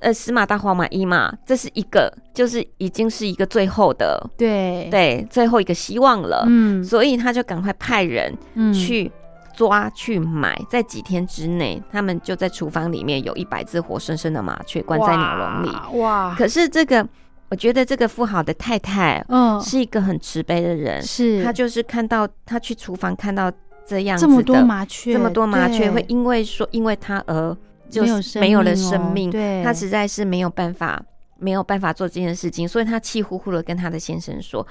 [0.00, 6.44] 呃，死马当活马医嘛，这是一个，就是已经是一个最后的，对，对，最后一个希望了。
[6.46, 6.82] 嗯。
[6.84, 8.72] 所以他就赶快派人嗯。
[8.72, 9.10] 去
[9.56, 15.68] 抓、去买，在几天之内，他们就在厨房里面有一百只活生生的麻雀关在鸟笼里。
[15.98, 16.34] 哇，哇。
[16.36, 17.06] 可是这个，
[17.48, 19.60] 我觉得这个富豪的太太嗯。
[19.60, 21.42] 是一个很慈悲的人，是。
[21.42, 23.50] 他就是看到他去厨房看到
[23.86, 27.56] 这样子这么多的麻雀，这么多麻雀会因为说因为他而
[27.90, 28.02] 就
[28.40, 31.02] 没有了生生命，哦对他实在是没有办法
[31.38, 34.66] 没有办法做这件事情，所以他气呼呼的跟他的先生说，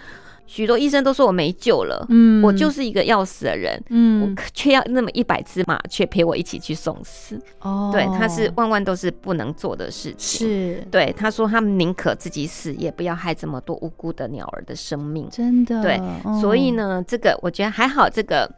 [0.45, 3.73] 许多医生都说我没救了，嗯我就是一个要死的人。
[3.83, 10.47] 我嗯我却要那么一百只麻雀陪我一起去送死，哦，对，他是万万都是不能做的事情。
[10.47, 15.29] 是对，他说他们宁可自己死，也不要害这么多无辜的鸟儿的生命。
[15.29, 18.49] 真的，对哦所以，呢，这个我觉得还好，这个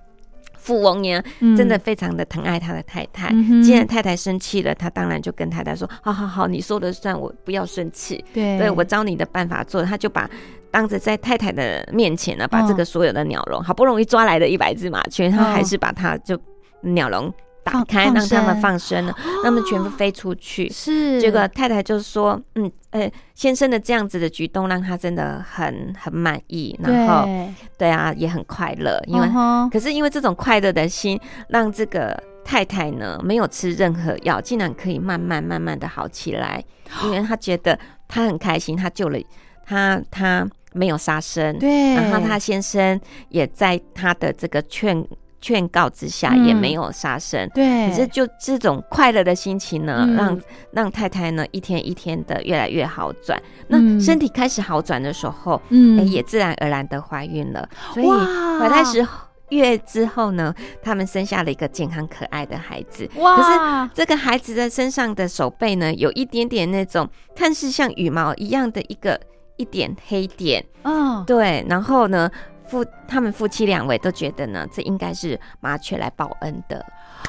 [0.65, 3.29] 富翁呀，嗯真的非常的疼爱他的太太。
[3.31, 8.25] 嗯既然太太生气了，他当然就跟太太说：“好好好，你说了算，我不要生气。
[8.33, 10.27] 对对我照你的办法做。”他就把
[10.71, 16.35] 当着在太太的面前呢，把这个哦所有的鸟笼，好不容易抓来的一百只麻雀，他还是把它就
[16.81, 17.31] 鸟笼
[17.65, 20.69] 打开，让他们放生了，让他们全部飞出去。
[20.69, 27.53] 是结果太太就说：“嗯，呃，先生的这样子的举动让他真的很很满意，然后对。
[27.79, 29.27] 对啊，也很快乐，因为
[29.71, 36.63] 可是因为这种快乐的心，让这个太太呢没有吃任何药，竟然可以慢慢慢慢的好起来，
[37.03, 39.19] 因为她觉得她很开心，她救了
[39.65, 45.05] 她，她没有杀生，对，然后她先生也在她的这个劝
[45.45, 47.47] 劝告之下嗯也没有杀生。
[47.53, 50.41] 对，可是就这种快乐的心情呢，嗯让
[50.71, 53.39] 让太太呢一天一天的越来越好转。
[53.67, 57.69] 那嗯身体开始好转的时候，嗯哎、也自然而然的怀孕了。
[57.93, 59.05] 所以哇怀胎十
[59.49, 63.07] 月之后呢，他们生下了一个健康可爱的孩子。
[63.17, 69.21] 哇，可是这个孩子的身上的手背呢，有一点点那种看似像羽毛一样的一个
[69.57, 70.65] 一点黑点。
[70.81, 72.29] 嗯，对，然后呢，
[72.67, 76.85] 夫他们夫妻两位都觉得呢，这应该是麻雀来报恩的。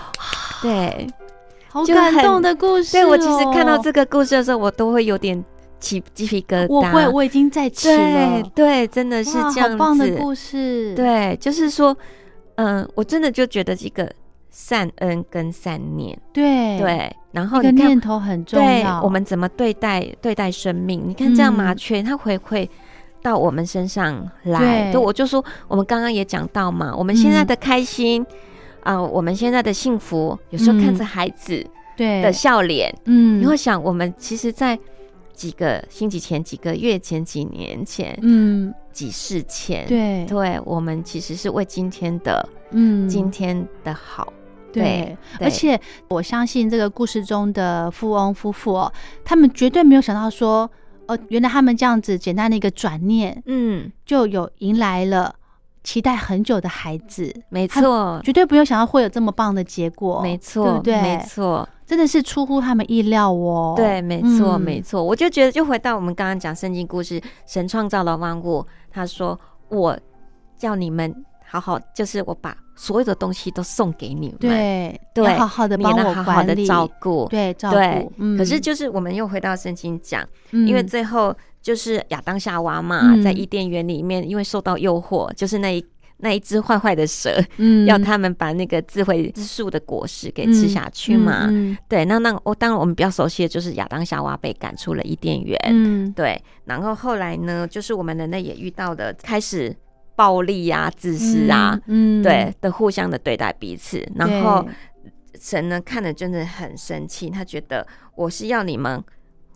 [0.63, 1.07] 对，
[1.69, 3.01] 好感动的故事哦。
[3.01, 5.45] 对我其实看到这个故事的时候，我都会有点
[5.79, 6.73] 起鸡皮疙瘩。
[6.73, 9.77] 我会，我已经在吃对了，对，真的是哇这样子。
[9.77, 11.97] 好棒的故事，，对，就是说，
[12.57, 14.11] 嗯、我真的就觉得这个
[14.51, 19.03] 善恩跟善念，对，对，然后你看念头很重对要。
[19.03, 21.03] 我们怎么对待对待生命？
[21.07, 22.67] 你看这样嗯麻雀，它回馈
[23.27, 24.93] 到我们身上来，对。
[24.93, 28.25] 就我就说，我们刚刚也讲到嘛，我们现在嗯的开心
[28.85, 30.97] 啊、我们现在的幸福，有时候看嗯。
[30.97, 31.67] 着孩子
[31.97, 34.79] 对的笑脸，嗯，你会想，我们其实，在
[35.35, 44.33] 几个星期前、几个月前、几年前、嗯，几世前，对，对，我们其实是为今天的、嗯，今天的好，
[44.73, 45.45] 对，对。
[45.45, 48.93] 而且我相信这个故事中的富翁夫妇哦，
[49.25, 50.71] 他们绝对没有想到说，
[51.09, 55.35] 哦，原来他们这样子简单的一个转念，嗯，就有迎来了
[55.85, 61.01] 期待很久的孩子，没错，绝对不用想到会有这么棒的结果，没错，对不对？
[61.01, 63.75] 没，错，真的是出乎他们意料哦。
[63.77, 65.03] 对，没错，嗯没错。
[65.03, 69.39] 我就觉得，就回到我们刚刚讲圣经故事，神创造了万物，他说
[69.69, 69.97] 我
[70.57, 71.25] 叫你们
[71.61, 78.13] 好好，就是我把所有的东西都送给你们，对对好好的帮我好好的，照顾，对照顾。
[78.19, 78.37] 嗯。
[78.37, 80.67] 可是就是我们又回到圣经讲，嗯。
[80.69, 83.23] 因为最后就是亚当夏娃嘛，嗯。
[83.23, 85.85] 在伊甸园里面，因为受到诱惑，就是那一
[86.19, 87.87] 那一只坏坏的蛇，嗯。
[87.87, 91.47] 要他们把那个智慧之树的果实给吃下去嘛。
[91.47, 95.59] 嗯嗯对，那那我当然我们比较熟悉的就是亚当夏娃被赶出了伊甸园。
[95.71, 96.13] 嗯。
[96.13, 99.75] 对，然后后来呢，就是我们人类也遇到了开始
[100.17, 104.67] 暴力啊、自私啊，嗯，对的互相的对待彼此，然后
[105.39, 109.03] 神呢看了真的很生气，他觉得我是要你们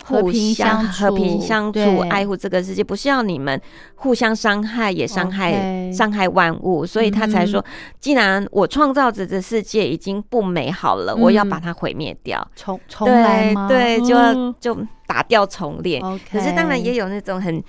[0.04, 3.60] 和互平相和平相处对，爱护这个世界，不是要你们
[3.96, 7.46] 互相伤害，也伤害伤害万物，所以他才嗯。
[7.46, 7.64] 说，
[7.98, 12.46] 既然我创造者的世界已经不美好了，我要嗯把它毁灭掉。
[12.54, 13.66] 重重来吗？
[13.68, 14.54] 对对，就要嗯。
[14.60, 16.00] 就打掉重练。
[16.30, 17.62] 可是当然也有那种很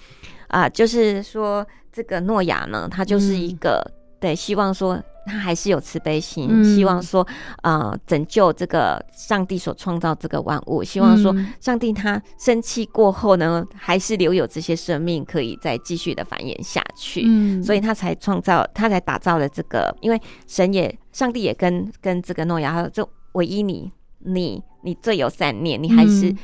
[0.47, 3.85] 啊、就是说这个诺亚呢，他就是一个、
[4.19, 6.63] 对，希望说他还是有慈悲心，嗯。
[6.63, 7.25] 希望说
[7.63, 11.53] 呃拯救这个上帝所创造这个万物，希望说嗯。
[11.59, 17.23] 上帝他生气过后呢，还是留有这些生命可以再继续的繁衍下去。
[17.25, 26.37] 嗯，所以他才创造，他才打造了这个，因为神也，上帝也跟跟这个诺亚，他说就唯一你，你你最有善念，你还是嗯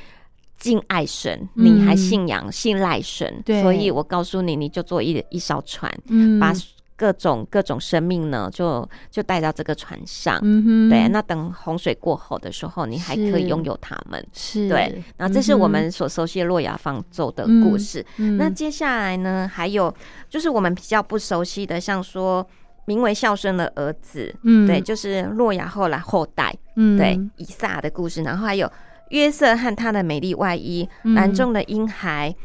[0.58, 1.66] 敬爱神，嗯。
[1.66, 6.40] 你还信仰信赖神，所以我告诉你，你就做一一艘船，嗯。
[6.40, 6.54] 把
[7.00, 10.40] 各种各种生命呢，就就带到这个船上。
[10.42, 14.26] 嗯哼，对，那等洪水过后的时候，你还可以是拥有他们。
[14.34, 14.68] 是。
[14.68, 18.04] 对，那这是我嗯们所熟悉的洛亚方舟的嗯故事。
[18.18, 18.36] 嗯。
[18.36, 19.94] 那接下来呢，还有
[20.28, 22.44] 就是我们比较不熟悉的，像说
[22.86, 24.66] 名为孝顺的儿子，嗯。
[24.66, 26.98] 对，就是洛亚后来后代，嗯。
[26.98, 28.68] 对以撒的故事，然后还有
[29.10, 31.14] 约瑟和他的美丽外衣，嗯。
[31.14, 32.36] 南中的婴孩。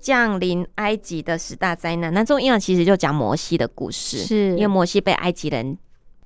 [0.00, 4.50] 降临埃及的十大灾难，那中婴孩其实就讲摩西的故事，是。
[4.52, 5.76] 因为摩西被埃及人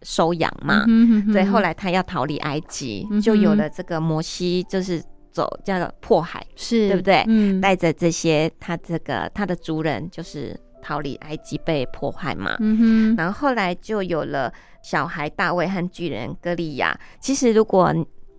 [0.02, 7.24] 收养嘛，嗯哼哼对，后来他要逃离埃及，嗯就有了这个摩西，就是走叫做破海，是对不对？
[7.28, 12.54] 嗯，带着这些他这个他的族人，就是逃离埃及被迫害嘛。
[12.60, 14.52] 嗯哼，然后后来就有了
[14.82, 16.94] 小孩大卫和巨人歌利亚。
[17.20, 17.90] 其实如果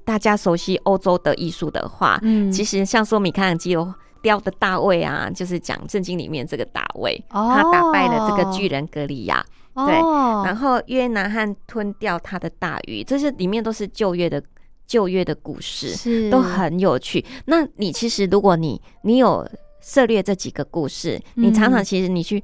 [0.06, 2.51] 大家熟悉欧洲的艺术的话，嗯。
[2.51, 7.54] 其实像说米开朗基罗雕的大卫啊，就是讲圣经里面这个大卫，哦。
[7.56, 9.45] 他打败了这个巨人格利亚。
[9.76, 14.39] 对哦然后约拿汉吞掉他的大鱼，这些里面都是旧约的
[14.86, 16.30] 旧约的故事，是。
[16.30, 17.26] 都很有趣。
[17.45, 19.43] 那你其实如果你你有
[19.82, 22.43] 涉猎这几个故事，你常常嗯其实你去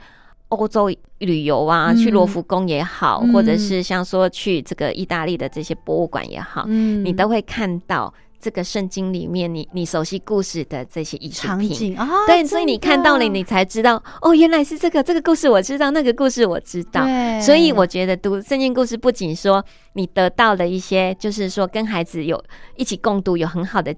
[0.49, 1.97] 欧洲旅游啊，嗯。
[1.97, 3.33] 去罗浮宫也好，嗯。
[3.33, 7.03] 或者是像说去这个意大利的这些博物馆也好，嗯。
[7.03, 11.97] 你都会看到这个圣经里面你你熟悉故事的这些艺术品。
[11.97, 17.03] 啊，对，所以你看到了，你才知道哦，原来是这个这个故事我知道，那个故事我知道。
[17.03, 22.41] 对，所以我觉得读圣经故事不仅说你得到了一些，就是说跟孩子有
[22.77, 23.93] 一起共读，有很好的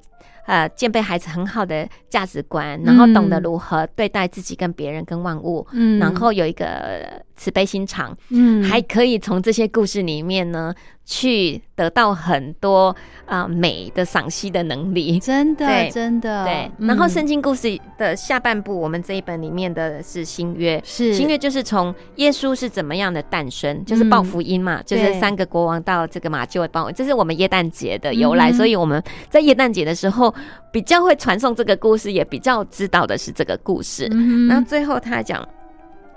[0.45, 5.99] 呃建备孩子很好的价值观，然后懂得如何对待自己、跟别人、跟万物，嗯。
[5.99, 8.63] 然后有一个慈悲心肠，嗯。
[8.63, 10.73] 还可以从这些故事里面呢
[11.11, 12.95] 去得到很多
[13.25, 15.19] 啊、呃美的赏析的能力。
[15.19, 16.45] 真的对真的。
[16.45, 16.87] 对，嗯。
[16.87, 21.13] 然后圣经故事的下半部，我们这一本里面的是新约，是。
[21.13, 30.33] 新约就是从耶稣是怎么样的诞生，就是报福音嘛，就是三个国王到这个马厩报，这是我们耶诞节的由来，嗯所以我们在耶诞节的时候
[30.71, 34.07] 比较会传颂这个故事，也比较知道的是这个故事。
[34.11, 35.45] 嗯然后最后他讲，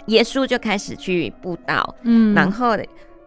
[0.06, 2.32] 耶稣就开始去布道，嗯。
[2.32, 2.76] 然后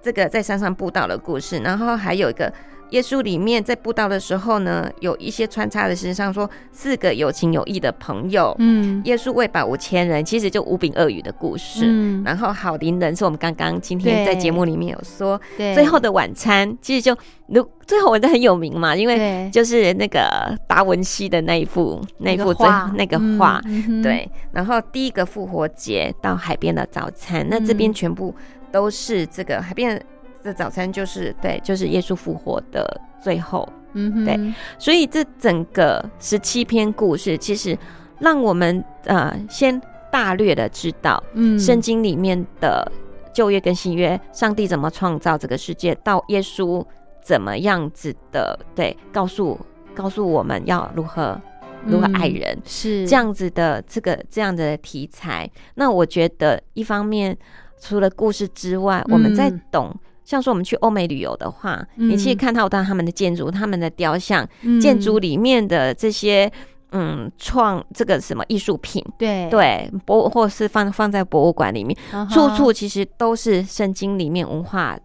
[0.01, 2.51] 这个在山上布道的故事，然后还有一个
[2.91, 9.01] 耶稣里面在布道的时候呢，有一些穿插的事上说四个有情有义的朋友，嗯。
[9.03, 11.83] 耶稣喂饱五千人，其实就五饼二鱼的故事。
[11.85, 12.23] 嗯。
[12.23, 15.73] 然后好邻人是我们刚刚今天在对节目里面有说，对。
[15.75, 17.15] 最后的晚餐其实就
[17.47, 22.89] 如最后晚餐很有名嘛，因为就是那个达文西的那一幅那一幅最画。
[22.95, 23.61] 那个画，
[24.01, 28.33] 对，然后第一个复活节到海边的早餐，那这边嗯全部
[28.71, 30.01] 都是这个海边
[30.43, 33.67] 的早餐，就是对，就是耶稣复活的最后。
[33.93, 37.75] 嗯哼对所以这整个十七篇故事，其实
[38.19, 42.91] 让我们呃先大略的知道嗯圣经里面的
[43.33, 46.85] 旧约跟新约，上帝怎么创造这个世界，到耶稣
[47.23, 49.57] 怎么样子的对告诉
[49.95, 51.41] 告诉我们要如何
[51.85, 52.61] 如何爱嗯人。
[52.65, 57.35] 是这样子的这个这样的题材，那我觉得一方面
[57.79, 59.61] 除了故事之外，我们在嗯。
[59.71, 59.95] 懂。
[60.25, 64.77] 像说我们去欧美旅游的话，你其实嗯看到到他们的建筑、他们的雕像、嗯。
[64.79, 66.51] 建筑里面的这些
[66.91, 69.49] 嗯创这个什么艺术品，对。
[69.49, 71.97] 对博或是放放在博物馆里面，
[72.29, 74.97] 处处其实都是圣经里面文化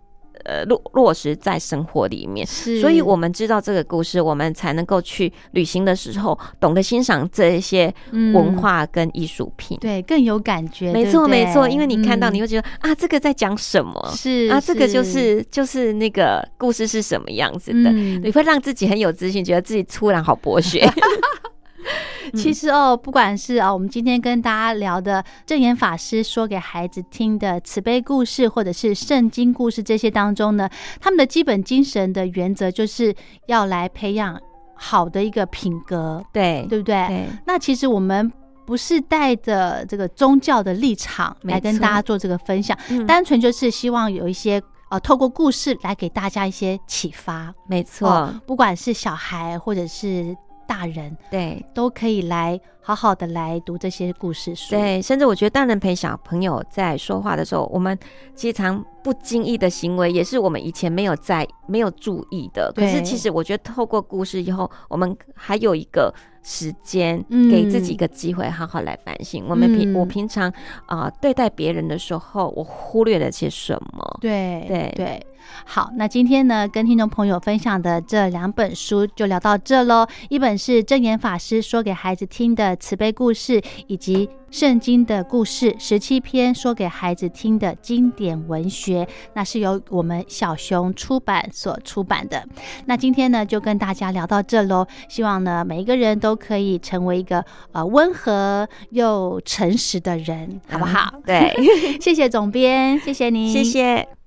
[0.44, 2.46] 呃落落实在生活里面。
[2.46, 9.78] 是，所以，我们知道这个故事，我们才能够去旅行的时候，懂得欣赏这一些嗯文化跟艺术品。
[9.80, 14.12] 对更有感觉，没错，没错，因为你看到，嗯你会觉得、啊，这个在讲什么？
[14.16, 20.88] 是啊，这个就是就是那个故事是什么样子的，嗯你会让自己很有自信，觉得自己突然好博学。
[22.34, 30.68] 其实哦，不管是哦，我们今天跟大家聊的正言法师说给孩子听的慈悲故事，或者是圣经故事这些当中呢，
[31.00, 33.14] 他们的基本精神的原则就是
[33.46, 34.40] 要来培养。
[34.74, 37.06] 好的一个品格，对对不对？
[37.06, 38.28] 对那其实我们
[38.66, 44.60] 不是带着这个宗教的立场来跟大家做这个分享，嗯单纯就是希望有一些
[44.90, 47.54] 呃，透过故事来给大家一些启发。
[47.68, 50.36] 没错，哦不管是小孩或者是
[50.66, 54.70] 大人，对都可以来好好的来读这些故事书。
[54.70, 57.96] 对，甚至我觉得大人陪小朋友在说话的时候，我们
[58.34, 62.72] 其实常不经意的行为，也是我们以前没有在没有注意的。
[62.74, 69.44] 可是其实我觉得透过故事以后，我们还有一个时间嗯给自己一个机会，好好来反省。
[69.48, 70.52] 我们平嗯我平常
[70.86, 74.18] 啊、对待别人的时候，我忽略了些什么？
[74.20, 75.26] 对对对，
[75.64, 80.06] 好，那今天呢，跟听众朋友分享的这两本书就聊到这喽。
[80.28, 92.44] 一本是正言法师说给孩子听的慈悲故事，以及圣经的故事十七篇说给孩子听的经典文学，那是由我们小熊出版所出版的。
[92.86, 94.86] 那今天呢，就跟大家聊到这喽。
[95.08, 101.14] 希望呢，每一个人都可以成为一个呃温和又诚实的人，好不好？
[101.24, 101.54] 对，
[102.00, 103.64] 谢谢总编，谢谢你，谢。
[103.64, 104.21] 谢。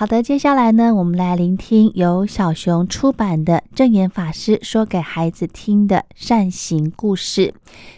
[0.00, 7.52] 好的，接下来呢，我们来聆听由小熊出版的正言法师说给孩子听的善行故事。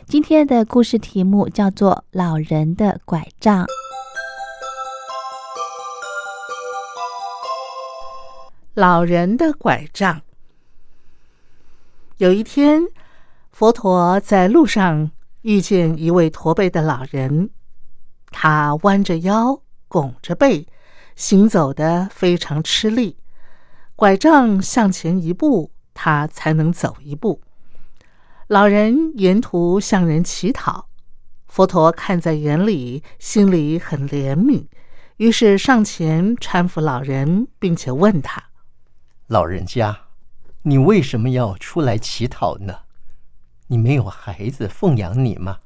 [0.04, 3.64] 今天的故事题目叫做《老人的拐杖》。
[8.74, 10.22] 老人的拐杖。
[12.16, 12.82] 有一天，
[13.52, 17.50] 佛陀在路上遇见一位驼背的老人，
[18.32, 20.66] 他弯着腰，拱着背，
[21.16, 23.16] 行走的非常吃力，
[23.94, 27.40] 拐杖向前一步，他才能走一步。
[28.48, 30.88] 老人沿途向人乞讨，
[31.46, 34.66] 佛陀看在眼里，心里很怜悯，
[35.16, 38.42] 于是上前搀扶老人，并且问他。
[39.26, 40.00] 老人家，
[40.62, 42.80] 你为什么要出来乞讨呢？
[43.68, 45.58] 你没有孩子奉养你吗？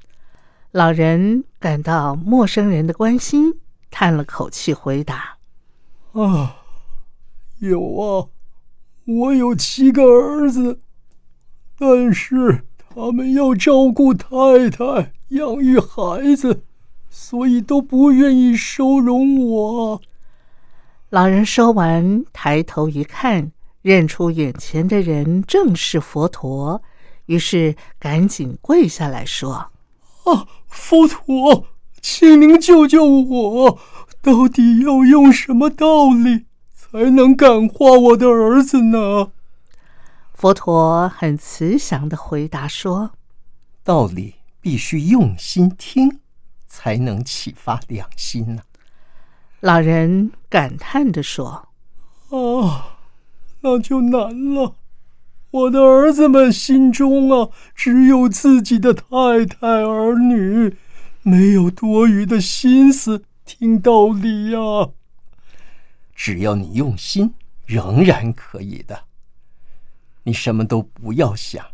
[0.71, 5.36] 老人感到陌生人的关心，叹了口气回答
[6.17, 6.63] 啊，
[7.59, 8.29] 有啊，
[9.05, 10.79] 我有七个儿子，
[11.77, 16.63] 但是他们要照顾太太、养育孩子，
[17.11, 20.01] 所以都不愿意收容我。
[21.09, 23.51] ：“老人说完，抬头一看，
[23.83, 26.81] 认出眼前的人正是佛陀，
[27.27, 29.71] 于是赶紧跪下来说啊，
[30.65, 31.67] 佛陀，
[32.01, 33.79] 请您救救我！
[34.27, 39.31] 到底要用什么道理才能感化我的儿子呢
[40.35, 43.11] ？：‘佛陀很慈祥的回答说，
[43.85, 46.19] 道理必须用心听，
[46.67, 48.63] 才能启发良心呢、
[49.61, 51.69] 老人感叹的说
[52.29, 52.97] 啊，
[53.61, 54.75] 那就难了。
[55.51, 60.75] 我的儿子们心中啊，只有自己的太太儿女，
[61.21, 64.59] 没有多余的心思听道理呀、
[66.13, 67.33] 只要你用心，
[67.65, 69.05] 仍然可以的。
[70.23, 71.65] 你什么都不要想，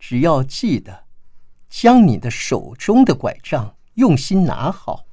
[0.00, 1.04] 只要记得
[1.70, 5.06] 将你的手中的拐杖用心拿好，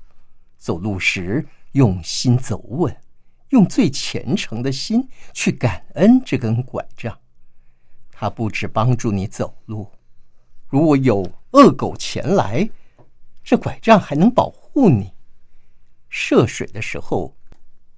[0.57, 2.97] 走路时用心走稳，
[3.49, 7.15] 用最虔诚的心去感恩这根拐杖。
[8.11, 9.87] 它不只帮助你走路，
[10.67, 12.67] 如果有恶狗前来，
[13.43, 15.13] 这拐杖还能保护你。
[16.09, 17.35] 涉水的时候，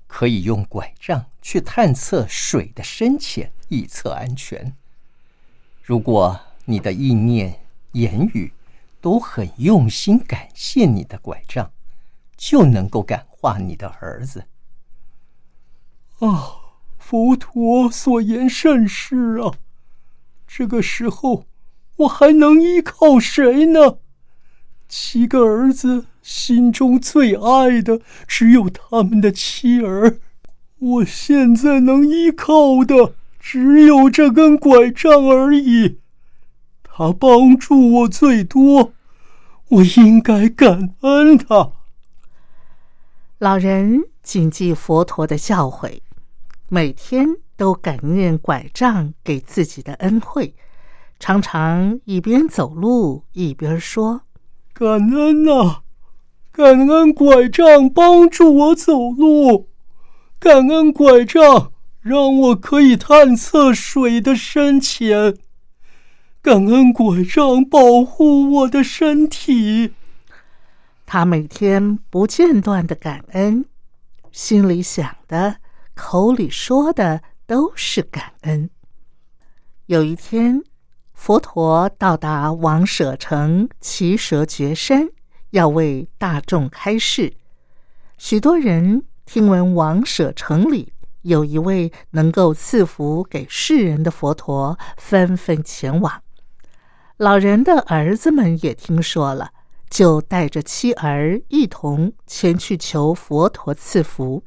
[0.07, 4.75] 可以用拐杖去探测水的深浅，以测安全。
[5.83, 7.61] 如果你的意念、
[7.93, 8.53] 言语
[8.99, 11.71] 都很用心感谢你的拐杖，
[12.35, 14.45] 就能够感化你的儿子。
[16.19, 16.57] 啊，
[16.97, 19.53] 佛陀所言甚是啊！
[20.47, 21.45] 这个时候，
[21.97, 23.99] 我还能依靠谁呢？
[24.89, 30.19] 七个儿子心中最爱的只有他们的妻儿，
[30.77, 35.99] 我现在能依靠的只有这根拐杖而已。
[36.83, 38.91] 他帮助我最多，
[39.69, 41.71] 我应该感恩他。
[43.39, 46.01] ：‘老人谨记佛陀的教诲，
[46.67, 50.53] 每天都感念拐杖给自己的恩惠，
[51.21, 54.23] 常常一边走路一边说。’
[54.75, 55.83] 感恩呐、
[56.57, 59.69] 感恩拐杖帮助我走路，
[60.39, 65.37] 感恩拐杖让我可以探测水的深浅，
[66.41, 69.93] 感恩拐杖保护我的身体。
[71.05, 73.65] 他每天不间断的感恩，
[74.31, 75.57] 心里想的、
[75.93, 78.71] 口里说的都是感恩。
[79.85, 80.63] 有一天，
[81.13, 85.09] 佛陀到达王舍城奇蛇绝山，
[85.51, 87.33] 要为大众开示。
[88.17, 96.21] 许多人听闻王舍城里有一位能够赐福给世人的佛陀，纷纷前往。
[97.17, 99.51] 老人的儿子们也听说了，
[99.89, 104.43] 就带着妻儿一同前去求佛陀赐福。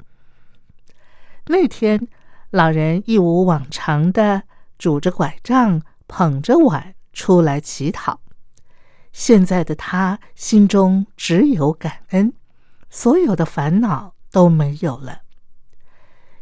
[1.47, 2.07] 那天，
[2.49, 4.43] 老人一如往常的
[4.77, 8.21] 拄着拐杖，捧着碗出来乞讨。
[9.11, 12.33] 现在的他心中只有感恩，
[12.89, 15.19] 所有的烦恼都没有了。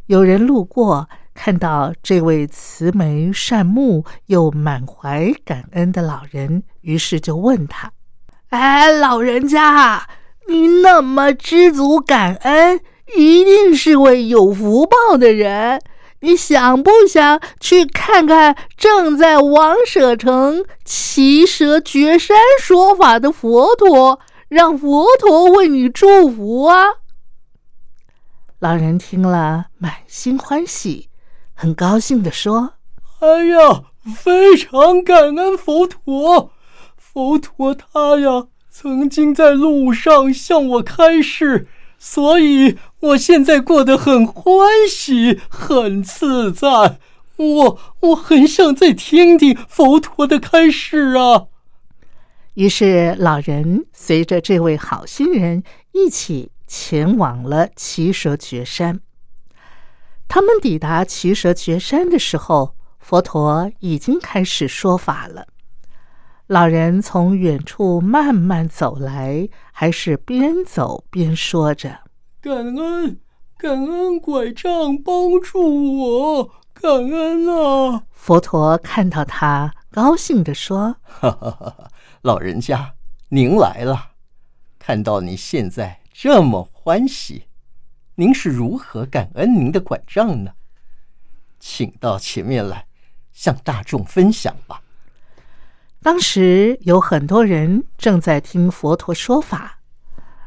[0.05, 7.91] 有人路过，看到这位慈眉善目又满怀感恩的老人，于是就问他
[8.49, 10.07] ：“哎，老人家，
[10.47, 12.81] 你那么知足感恩？”
[13.17, 15.81] 一定是位有福报的人，
[16.21, 26.83] 你想不想去看看正在王舍城骑蛇绝山说法的佛陀，让佛陀为你祝福啊？
[28.59, 31.09] 老人听了，满心欢喜，
[31.53, 32.73] 很高兴的说
[33.21, 33.83] ：“哎呀，
[34.17, 36.51] 非常感恩佛陀，
[36.97, 41.67] 佛陀他呀，曾经在路上向我开示。”
[41.99, 46.97] 所以，我现在过得很欢喜，很自在。
[47.35, 51.47] 我我很想再听听佛陀的开示啊。
[52.53, 59.01] 于是，老人随着这位好心人一起前往了奇蛇绝山。
[60.27, 65.47] 他们抵达奇蛇绝山的时候，佛陀已经开始说法了。
[66.49, 71.99] 老人从远处慢慢走来，还是边走边说着
[72.41, 73.19] ：“感恩，
[73.55, 81.91] 感恩拐杖帮助我，感恩啊！”佛陀看到他，高兴地说：“哈哈哈哈！
[82.23, 82.95] 老人家，
[83.27, 84.13] 您来了。
[84.79, 87.43] 看到你现在这么欢喜，
[88.15, 90.53] 您是如何感恩您的拐杖呢？
[91.59, 92.87] 请到前面来，
[93.31, 94.81] 向大众分享吧。”
[96.01, 99.79] 当时有很多人正在听佛陀说法，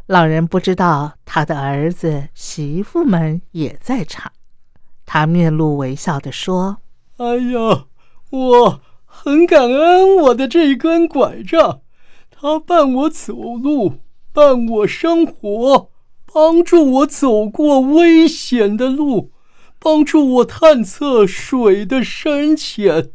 [0.07, 4.33] 老人不知道他的儿子媳妇们也在场。
[5.05, 6.79] 他面露微笑的说
[7.19, 7.85] ：“哎呀，
[8.31, 11.83] 我很感恩我的这根拐杖，
[12.31, 13.97] 它伴我走路，
[14.33, 15.91] 伴我生活，
[16.33, 19.33] 帮助我走过危险的路，
[19.79, 23.11] 帮助我探测水的深浅。”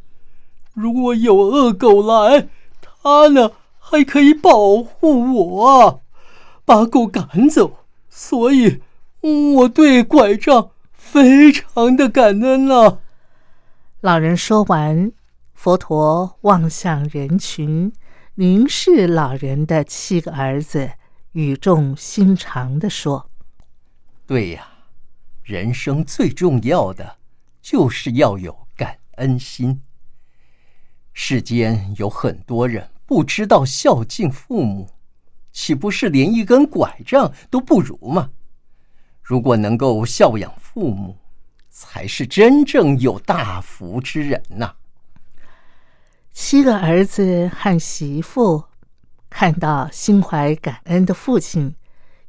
[0.78, 2.50] 如果有恶狗来，
[2.80, 6.04] 它呢还可以保护我，
[6.66, 7.86] 把狗赶走。
[8.08, 8.84] 所以
[9.22, 13.00] 我对拐杖非常的感恩啊。
[14.02, 15.12] 老人说完，
[15.56, 17.92] 佛陀望向人群，
[18.36, 20.92] 凝视老人的七个儿子，
[21.32, 23.32] 语重心长的说
[24.28, 24.68] ：“对呀，
[25.42, 27.18] 人生最重要的
[27.64, 29.82] 就是要有感恩心。”
[31.20, 34.88] 世间有很多人不知道孝敬父母，
[35.52, 38.30] 岂不是连一根拐杖都不如吗？
[39.24, 41.18] 如果能够孝养父母，
[41.72, 44.76] 才是真正有大福之人呐。
[46.32, 48.66] 七个儿子和媳妇
[49.28, 51.76] 看到心怀感恩的父亲，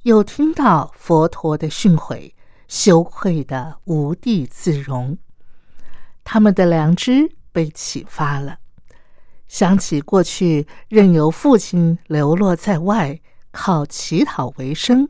[0.05, 2.33] 又听到佛陀的训诲，
[2.67, 5.19] 羞愧的无地自容，
[6.25, 8.61] 他们的良知被启发了。
[9.49, 13.19] 想起过去任由父亲流落在外，
[13.51, 15.09] 靠乞讨为生，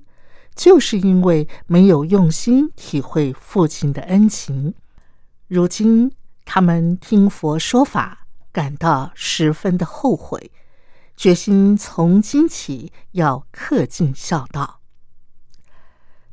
[0.54, 4.74] 就是因为没有用心体会父亲的恩情。
[5.48, 6.12] 如今
[6.44, 10.52] 他们听佛说法，感到十分的后悔，
[11.16, 14.80] 决心从今起要恪尽孝道。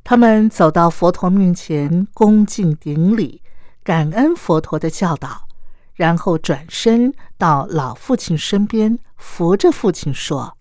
[0.04, 3.42] 他们走到佛陀面前，恭敬顶礼，
[3.84, 5.48] 感恩佛陀的教导。
[5.96, 10.58] 然后转身到老父亲身边，扶着父亲说：“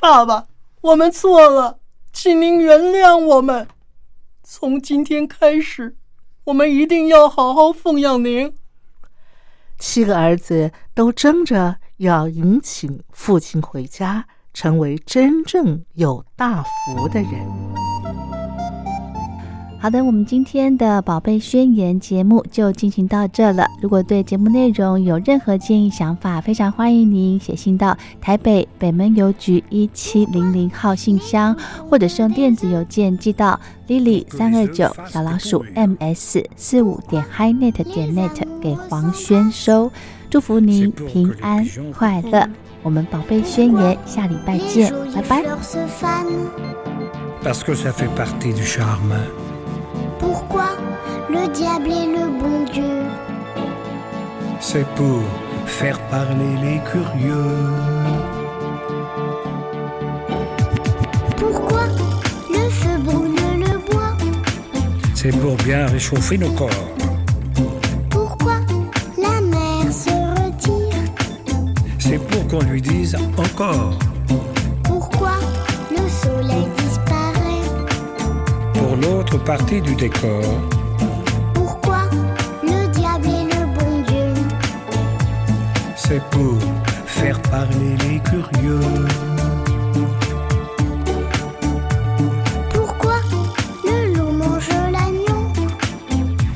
[0.00, 0.48] 爸爸，
[0.80, 1.78] 我们错了，
[2.12, 3.68] 请您原谅我们。
[4.42, 5.96] 从今天开始，
[6.44, 8.56] 我们一定要好好奉养您。”
[9.78, 18.35] 七个儿子都争着要迎请父亲回家，成为真正有大福的人。
[19.86, 23.68] 好的，我们今天的宝贝宣言节目就进行到这了。
[23.80, 31.56] 如果对节目内容有任何建议想法，非常欢迎您写信到台北北门邮局一七零零号信箱，
[31.88, 39.92] 或者是用电子邮件寄到 lily 三二九小老鼠 ms 四五点 highnet 点 net 给黄轩收。
[40.28, 41.64] 祝福您平安
[41.96, 42.44] 快乐。
[42.82, 45.44] 我们宝贝宣言下礼拜见，拜拜。
[50.18, 50.68] Pourquoi
[51.30, 53.02] le diable est le bon Dieu
[54.60, 55.22] C'est pour
[55.66, 57.52] faire parler les curieux.
[61.36, 61.82] Pourquoi
[62.50, 64.16] le feu brûle le bois?
[65.14, 66.70] C'est pour bien réchauffer nos corps.
[68.10, 68.56] Pourquoi
[69.18, 71.02] la mer se retire?
[71.98, 73.98] C'est pour qu'on lui dise encore.
[79.02, 80.42] L'autre partie du décor,
[81.52, 82.08] Pourquoi
[82.62, 84.32] le diable est le bon Dieu?
[85.96, 86.56] C'est pour
[87.04, 88.80] faire parler les curieux.
[92.72, 93.16] Pourquoi
[93.84, 95.52] le loup mange l'agneau?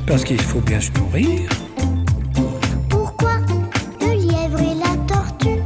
[0.06, 1.50] Parce qu'il faut bien se nourrir.
[2.88, 3.34] Pourquoi
[4.00, 5.62] le lièvre et la tortue?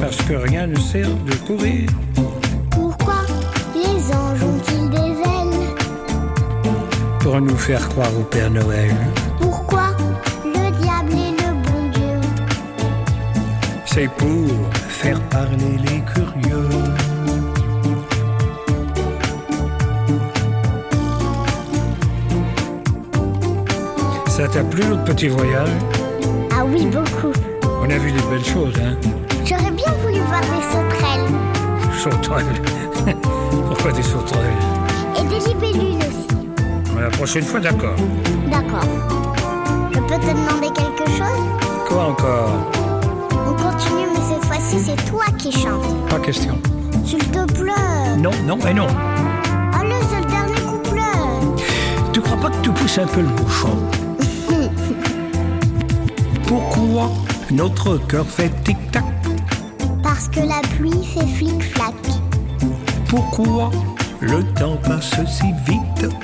[0.00, 1.89] Parce que rien ne sert de courir.
[7.60, 8.94] Faire croire au Père Noël.
[9.38, 9.88] Pourquoi
[10.44, 12.28] le diable est le bon Dieu?
[13.84, 14.48] C'est pour
[14.88, 16.68] faire parler les curieux.
[24.26, 25.68] Ça t'a plu notre petit voyage?
[26.52, 27.32] Ah oui, beaucoup.
[27.82, 28.96] On a vu des belles choses, hein?
[29.44, 31.30] J'aurais bien voulu voir des sauterelles
[31.98, 32.62] Sauterelles.
[33.68, 34.62] Pourquoi des sauterelles?
[35.18, 35.99] Et des libellules
[37.00, 37.96] La prochaine fois, d'accord.
[38.50, 38.84] D'accord.
[39.90, 41.40] Je peux te demander quelque chose?
[41.88, 42.70] Quoi encore?
[43.32, 46.08] On continue, mais cette fois-ci, c'est toi qui chantes.
[46.10, 46.58] Pas question.
[47.06, 48.16] S'il te plaît.
[48.18, 48.86] Non, non et non.
[49.72, 51.62] Allez, c'est le dernier couplet.
[52.12, 53.78] Tu crois pas que tu pousses un peu le bouchon?
[56.46, 57.10] Pourquoi
[57.50, 59.04] notre cœur fait tic-tac?
[60.02, 61.94] Parce que la pluie fait flic-flac.
[63.08, 63.70] Pourquoi
[64.20, 66.14] le temps passe si vite?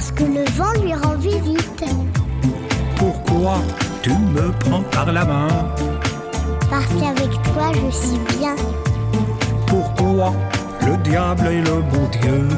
[0.00, 1.84] Parce que le vent lui rend visite.
[2.96, 3.58] Pourquoi
[4.00, 5.48] tu me prends par la main
[6.70, 8.56] Parce qu'avec toi, je suis bien.
[9.66, 10.32] Pourquoi
[10.86, 12.48] le diable est le bon Dieu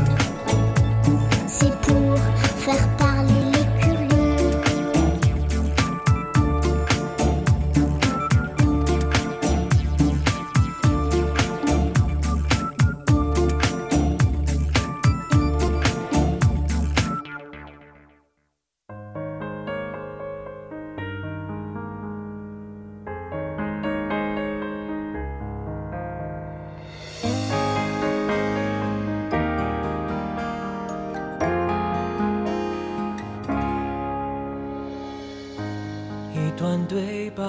[36.93, 37.43] 对白，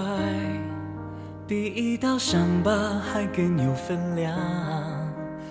[1.45, 4.33] 比一道伤疤还更有分量。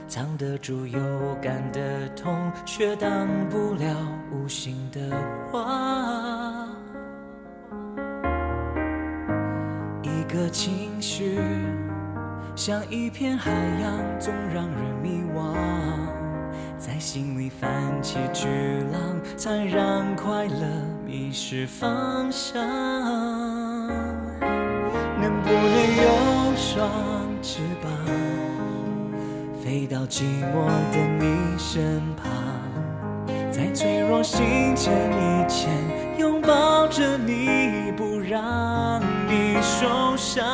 [0.09, 0.99] 藏得住有
[1.43, 3.95] 感的痛，却挡不了
[4.31, 5.15] 无心的
[5.51, 6.67] 话。
[10.03, 11.39] 一个情绪
[12.57, 15.55] 像一片海洋，总让人迷惘。
[16.79, 17.69] 在心里泛
[18.03, 18.49] 起巨
[18.91, 20.67] 浪，才让快乐
[21.05, 22.59] 迷失方向。
[23.89, 26.03] 能不能有
[26.57, 26.89] 双
[27.43, 27.91] 翅膀，
[29.63, 30.23] 飞到寂
[30.53, 31.25] 寞的你
[31.59, 32.31] 身旁，
[33.51, 35.71] 在脆弱心牵一牵，
[36.19, 40.45] 拥抱着你，不让你受伤。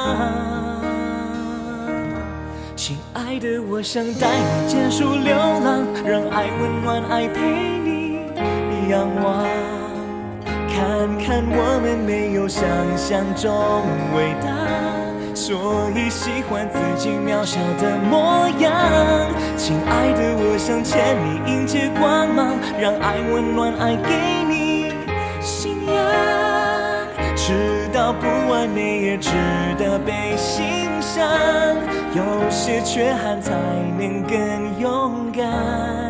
[2.76, 7.41] 亲爱的，我想带你结束流浪，让爱温暖，爱陪
[7.79, 8.18] 你
[8.89, 9.45] 仰望，
[10.79, 10.87] 看
[11.18, 12.62] 看我们没有想
[12.97, 13.51] 象中
[14.14, 14.47] 伟大，
[15.35, 18.70] 所以喜欢自己渺小的模样。
[19.57, 24.14] 亲爱的，我想牵你迎接光芒，让爱温暖，爱给
[24.49, 24.93] 你
[25.41, 25.97] 信仰。
[27.35, 29.33] 知道不完美也值
[29.76, 31.26] 得被欣赏，
[32.14, 33.53] 有些缺憾才
[33.99, 36.08] 能更勇敢。